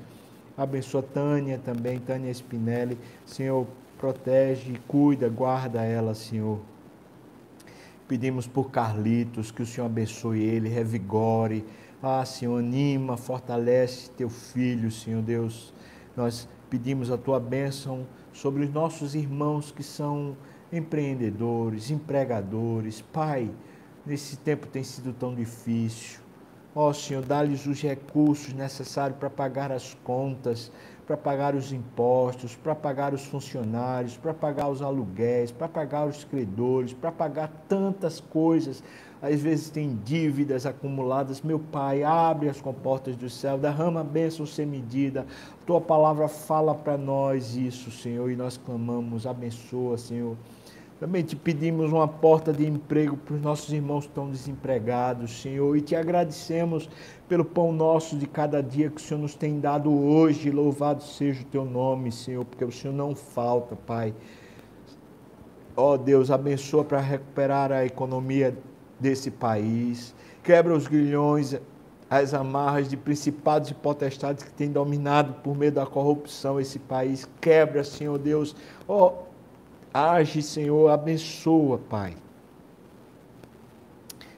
Abençoa 0.56 1.02
Tânia 1.02 1.58
também, 1.58 1.98
Tânia 1.98 2.30
Spinelli. 2.30 2.96
Senhor, 3.26 3.66
protege, 3.98 4.80
cuida, 4.86 5.28
guarda 5.28 5.82
ela, 5.82 6.14
Senhor. 6.14 6.60
Pedimos 8.06 8.46
por 8.46 8.70
Carlitos, 8.70 9.50
que 9.50 9.62
o 9.62 9.66
Senhor 9.66 9.86
abençoe 9.86 10.40
ele, 10.40 10.68
revigore. 10.68 11.64
Ah, 12.00 12.24
Senhor, 12.24 12.60
anima, 12.60 13.16
fortalece 13.16 14.08
teu 14.10 14.30
filho, 14.30 14.92
Senhor 14.92 15.20
Deus. 15.20 15.74
Nós 16.16 16.48
pedimos 16.70 17.10
a 17.10 17.18
tua 17.18 17.40
bênção 17.40 18.06
sobre 18.32 18.62
os 18.62 18.72
nossos 18.72 19.16
irmãos 19.16 19.72
que 19.72 19.82
são 19.82 20.36
empreendedores, 20.72 21.90
empregadores. 21.90 23.00
Pai, 23.00 23.50
nesse 24.06 24.36
tempo 24.36 24.66
tem 24.66 24.82
sido 24.82 25.12
tão 25.12 25.34
difícil. 25.34 26.20
Ó 26.76 26.92
Senhor, 26.92 27.24
dá-lhes 27.24 27.66
os 27.66 27.80
recursos 27.80 28.52
necessários 28.52 29.18
para 29.18 29.30
pagar 29.30 29.70
as 29.70 29.94
contas, 30.02 30.72
para 31.06 31.16
pagar 31.16 31.54
os 31.54 31.72
impostos, 31.72 32.56
para 32.56 32.74
pagar 32.74 33.14
os 33.14 33.24
funcionários, 33.24 34.16
para 34.16 34.34
pagar 34.34 34.68
os 34.68 34.82
aluguéis, 34.82 35.52
para 35.52 35.68
pagar 35.68 36.06
os 36.06 36.24
credores, 36.24 36.92
para 36.92 37.12
pagar 37.12 37.48
tantas 37.68 38.18
coisas. 38.18 38.82
Às 39.22 39.40
vezes 39.40 39.70
tem 39.70 39.96
dívidas 40.04 40.66
acumuladas. 40.66 41.42
Meu 41.42 41.60
Pai, 41.60 42.02
abre 42.02 42.48
as 42.48 42.60
comportas 42.60 43.14
do 43.14 43.30
céu, 43.30 43.56
derrama 43.56 44.00
a 44.00 44.04
bênção 44.04 44.44
sem 44.44 44.66
medida. 44.66 45.26
Tua 45.64 45.80
palavra 45.80 46.26
fala 46.26 46.74
para 46.74 46.98
nós 46.98 47.54
isso, 47.54 47.90
Senhor, 47.90 48.28
e 48.30 48.36
nós 48.36 48.56
clamamos, 48.56 49.26
abençoa, 49.26 49.96
Senhor 49.96 50.36
também 51.00 51.22
te 51.22 51.34
pedimos 51.34 51.92
uma 51.92 52.06
porta 52.06 52.52
de 52.52 52.64
emprego 52.64 53.16
para 53.16 53.34
os 53.34 53.42
nossos 53.42 53.72
irmãos 53.72 54.04
que 54.04 54.10
estão 54.10 54.30
desempregados, 54.30 55.42
Senhor, 55.42 55.76
e 55.76 55.80
te 55.80 55.96
agradecemos 55.96 56.88
pelo 57.28 57.44
pão 57.44 57.72
nosso 57.72 58.16
de 58.16 58.26
cada 58.26 58.62
dia 58.62 58.88
que 58.88 59.00
o 59.00 59.04
Senhor 59.04 59.20
nos 59.20 59.34
tem 59.34 59.58
dado 59.58 59.92
hoje. 59.92 60.50
Louvado 60.50 61.02
seja 61.02 61.42
o 61.42 61.46
teu 61.46 61.64
nome, 61.64 62.12
Senhor, 62.12 62.44
porque 62.44 62.64
o 62.64 62.70
Senhor 62.70 62.94
não 62.94 63.14
falta, 63.14 63.74
Pai. 63.74 64.14
Ó 65.76 65.94
oh, 65.94 65.98
Deus, 65.98 66.30
abençoa 66.30 66.84
para 66.84 67.00
recuperar 67.00 67.72
a 67.72 67.84
economia 67.84 68.56
desse 69.00 69.30
país. 69.30 70.14
Quebra 70.44 70.72
os 70.72 70.86
grilhões, 70.86 71.58
as 72.08 72.32
amarras 72.32 72.88
de 72.88 72.96
principados 72.96 73.70
e 73.70 73.74
potestades 73.74 74.44
que 74.44 74.52
têm 74.52 74.70
dominado 74.70 75.34
por 75.42 75.56
meio 75.56 75.72
da 75.72 75.84
corrupção 75.84 76.60
esse 76.60 76.78
país. 76.78 77.28
Quebra, 77.40 77.82
Senhor 77.82 78.16
Deus. 78.18 78.54
Ó, 78.86 79.08
oh, 79.08 79.33
Age, 79.96 80.42
Senhor, 80.42 80.90
abençoa, 80.90 81.78
Pai. 81.78 82.16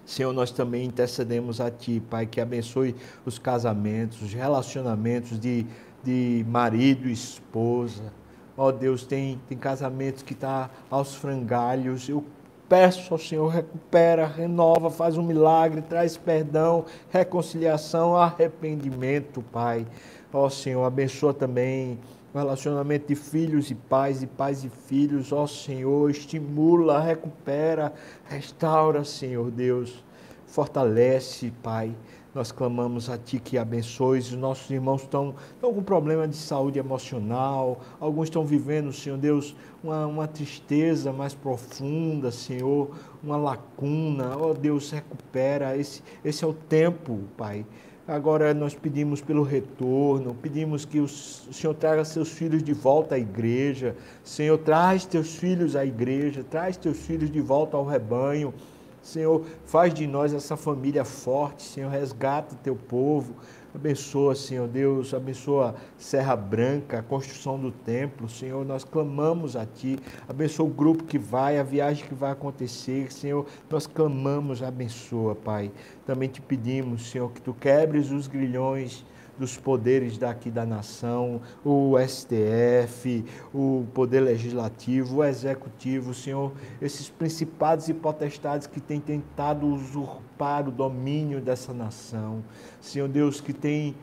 Senhor, 0.04 0.30
nós 0.34 0.50
também 0.50 0.84
intercedemos 0.84 1.62
a 1.62 1.70
Ti, 1.70 1.98
Pai, 2.10 2.26
que 2.26 2.42
abençoe 2.42 2.94
os 3.24 3.38
casamentos, 3.38 4.20
os 4.20 4.34
relacionamentos 4.34 5.40
de, 5.40 5.66
de 6.04 6.44
marido 6.46 7.08
e 7.08 7.12
esposa. 7.12 8.12
Ó 8.54 8.66
oh, 8.66 8.72
Deus, 8.72 9.06
tem, 9.06 9.40
tem 9.48 9.56
casamentos 9.56 10.22
que 10.22 10.34
estão 10.34 10.50
tá 10.50 10.70
aos 10.90 11.14
frangalhos. 11.14 12.06
Eu 12.06 12.22
peço 12.68 13.14
ao 13.14 13.18
Senhor, 13.18 13.48
recupera, 13.48 14.26
renova, 14.26 14.90
faz 14.90 15.16
um 15.16 15.22
milagre, 15.22 15.80
traz 15.80 16.18
perdão, 16.18 16.84
reconciliação, 17.08 18.14
arrependimento, 18.14 19.40
Pai. 19.40 19.86
Ó 20.30 20.44
oh, 20.44 20.50
Senhor, 20.50 20.84
abençoa 20.84 21.32
também 21.32 21.98
relacionamento 22.38 23.08
de 23.08 23.14
filhos 23.14 23.70
e 23.70 23.74
pais, 23.74 24.20
de 24.20 24.26
pais 24.26 24.64
e 24.64 24.68
filhos, 24.68 25.32
ó 25.32 25.46
Senhor, 25.46 26.10
estimula, 26.10 27.00
recupera, 27.00 27.92
restaura, 28.24 29.04
Senhor 29.04 29.50
Deus, 29.50 30.04
fortalece, 30.46 31.52
Pai. 31.62 31.94
Nós 32.34 32.52
clamamos 32.52 33.08
a 33.08 33.16
Ti 33.16 33.40
que 33.40 33.56
abençoes. 33.56 34.30
Os 34.30 34.36
nossos 34.36 34.68
irmãos 34.70 35.00
estão, 35.00 35.34
estão 35.54 35.72
com 35.72 35.82
problema 35.82 36.28
de 36.28 36.36
saúde 36.36 36.78
emocional, 36.78 37.80
alguns 37.98 38.24
estão 38.24 38.44
vivendo, 38.44 38.92
Senhor 38.92 39.16
Deus, 39.16 39.56
uma, 39.82 40.06
uma 40.06 40.28
tristeza 40.28 41.14
mais 41.14 41.32
profunda, 41.32 42.30
Senhor, 42.30 42.90
uma 43.24 43.38
lacuna. 43.38 44.36
Ó 44.36 44.52
Deus, 44.52 44.90
recupera. 44.90 45.76
Esse, 45.78 46.02
esse 46.22 46.44
é 46.44 46.46
o 46.46 46.52
tempo, 46.52 47.20
Pai 47.38 47.64
Agora 48.08 48.54
nós 48.54 48.72
pedimos 48.72 49.20
pelo 49.20 49.42
retorno, 49.42 50.32
pedimos 50.32 50.84
que 50.84 51.00
o 51.00 51.08
Senhor 51.08 51.74
traga 51.74 52.04
seus 52.04 52.30
filhos 52.30 52.62
de 52.62 52.72
volta 52.72 53.16
à 53.16 53.18
igreja. 53.18 53.96
Senhor, 54.22 54.56
traz 54.58 55.04
teus 55.04 55.34
filhos 55.34 55.74
à 55.74 55.84
igreja, 55.84 56.44
traz 56.48 56.76
teus 56.76 56.98
filhos 56.98 57.28
de 57.28 57.40
volta 57.40 57.76
ao 57.76 57.84
rebanho. 57.84 58.54
Senhor, 59.02 59.44
faz 59.64 59.92
de 59.92 60.06
nós 60.06 60.32
essa 60.32 60.56
família 60.56 61.04
forte, 61.04 61.64
Senhor, 61.64 61.90
resgata 61.90 62.54
o 62.54 62.58
teu 62.58 62.76
povo. 62.76 63.34
Abençoa, 63.74 64.34
Senhor 64.34 64.66
Deus, 64.66 65.12
abençoa 65.12 65.74
Serra 65.98 66.34
Branca, 66.34 67.00
a 67.00 67.02
construção 67.02 67.58
do 67.58 67.70
templo, 67.70 68.26
Senhor, 68.26 68.64
nós 68.64 68.84
clamamos 68.84 69.54
a 69.54 69.66
Ti. 69.66 69.98
Abençoa 70.26 70.64
o 70.64 70.70
grupo 70.70 71.04
que 71.04 71.18
vai, 71.18 71.58
a 71.58 71.62
viagem 71.62 72.06
que 72.06 72.14
vai 72.14 72.32
acontecer, 72.32 73.12
Senhor, 73.12 73.44
nós 73.68 73.86
clamamos, 73.86 74.62
abençoa, 74.62 75.34
Pai. 75.34 75.70
Também 76.06 76.28
te 76.28 76.40
pedimos, 76.40 77.10
Senhor, 77.10 77.30
que 77.32 77.40
Tu 77.40 77.52
quebres 77.52 78.12
os 78.12 78.28
grilhões 78.28 79.04
dos 79.38 79.56
poderes 79.56 80.16
daqui 80.16 80.50
da 80.50 80.64
nação, 80.64 81.42
o 81.64 81.94
STF, 81.98 83.24
o 83.52 83.84
Poder 83.92 84.20
Legislativo, 84.20 85.16
o 85.16 85.24
Executivo, 85.24 86.14
Senhor, 86.14 86.52
esses 86.80 87.08
principados 87.08 87.88
e 87.88 87.94
potestades 87.94 88.66
que 88.66 88.80
têm 88.80 89.00
tentado 89.00 89.66
usurpar 89.66 90.68
o 90.68 90.70
domínio 90.70 91.40
dessa 91.40 91.74
nação. 91.74 92.42
Senhor 92.80 93.08
Deus, 93.08 93.40
que 93.40 93.52
tem 93.52 93.94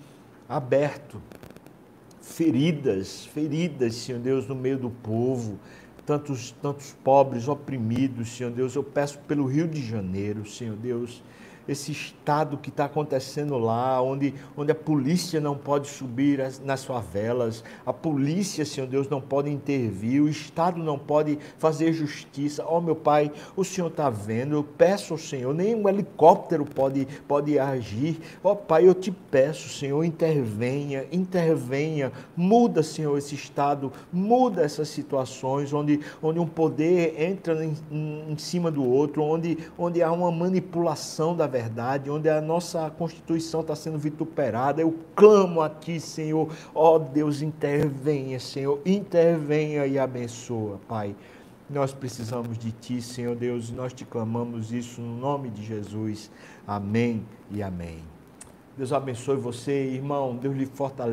aberto 0.48 1.20
feridas, 2.22 3.26
feridas, 3.26 3.96
Senhor 3.96 4.20
Deus, 4.20 4.48
no 4.48 4.56
meio 4.56 4.78
do 4.78 4.90
povo, 4.90 5.58
tantos, 6.06 6.52
tantos 6.62 6.94
pobres 7.04 7.48
oprimidos, 7.48 8.36
Senhor 8.36 8.52
Deus. 8.52 8.76
Eu 8.76 8.84
peço 8.84 9.18
pelo 9.20 9.46
Rio 9.46 9.68
de 9.68 9.82
Janeiro, 9.82 10.46
Senhor 10.46 10.76
Deus 10.76 11.24
esse 11.68 11.92
estado 11.92 12.58
que 12.58 12.70
está 12.70 12.86
acontecendo 12.86 13.58
lá, 13.58 14.02
onde, 14.02 14.34
onde 14.56 14.72
a 14.72 14.76
polícia 14.76 15.40
não 15.40 15.56
pode 15.56 15.88
subir 15.88 16.42
as, 16.42 16.60
nas 16.60 16.84
favelas, 16.84 17.64
a 17.86 17.94
polícia, 17.94 18.66
Senhor 18.66 18.88
Deus, 18.88 19.08
não 19.10 19.22
pode 19.22 19.50
intervir, 19.50 20.22
o 20.22 20.30
Estado 20.30 20.82
não 20.82 20.98
pode 20.98 21.38
fazer 21.58 21.94
justiça. 21.94 22.64
Ó 22.66 22.78
oh, 22.78 22.82
meu 22.82 22.96
Pai, 22.96 23.32
o 23.56 23.64
Senhor 23.64 23.88
está 23.88 24.10
vendo, 24.10 24.56
eu 24.56 24.64
peço 24.64 25.14
ao 25.14 25.18
Senhor, 25.18 25.54
nem 25.54 25.76
um 25.76 25.88
helicóptero 25.88 26.66
pode, 26.66 27.08
pode 27.28 27.58
agir. 27.58 28.20
Ó 28.44 28.52
oh, 28.52 28.56
Pai, 28.56 28.88
eu 28.88 28.94
te 28.94 29.12
peço, 29.12 29.70
Senhor, 29.70 30.04
intervenha, 30.04 31.06
intervenha, 31.12 32.12
muda, 32.36 32.84
Senhor, 32.84 33.18
esse 33.18 33.36
Estado, 33.36 33.92
muda 34.12 34.62
essas 34.64 34.90
situações 34.90 35.74
onde, 35.74 36.00
onde 36.22 36.40
um 36.40 36.48
poder 36.48 37.22
entra 37.22 37.64
em, 37.64 37.76
em, 37.92 38.38
cima 38.38 38.72
do 38.72 38.84
outro, 38.84 39.24
onde, 39.24 39.58
onde 39.78 40.02
há 40.02 40.12
uma 40.12 40.32
manipulação 40.32 41.36
da 41.36 41.48
verdade, 41.54 42.10
onde 42.10 42.28
a 42.28 42.42
nossa 42.42 42.90
Constituição 42.90 43.62
está 43.62 43.76
sendo 43.76 44.00
vituperada. 44.00 44.82
Eu 44.82 44.98
clamo 45.16 45.62
a 45.62 45.70
Ti, 45.70 46.00
Senhor. 46.00 46.52
Ó 46.74 46.96
oh, 46.96 47.00
Deus, 47.00 47.44
intervenha, 47.44 48.40
Senhor. 48.40 48.82
Intervenha 48.84 49.86
e 49.86 50.00
abençoa, 50.00 50.80
Pai. 50.88 51.16
Nós 51.70 51.94
precisamos 51.94 52.58
de 52.58 52.72
Ti, 52.72 53.02
Senhor 53.02 53.36
Deus, 53.36 53.70
e 53.70 53.74
nós 53.74 53.94
te 53.94 54.04
clamamos 54.04 54.74
isso 54.74 55.00
no 55.00 55.16
nome 55.16 55.52
de 55.52 55.64
Jesus. 55.64 56.32
Amém 56.66 57.24
e 57.52 57.62
amém. 57.62 58.00
Deus 58.76 58.92
abençoe 58.92 59.38
você, 59.38 59.72
irmão. 59.72 60.36
Deus 60.36 60.58
lhe 60.58 60.66
fortaleça. 60.66 61.02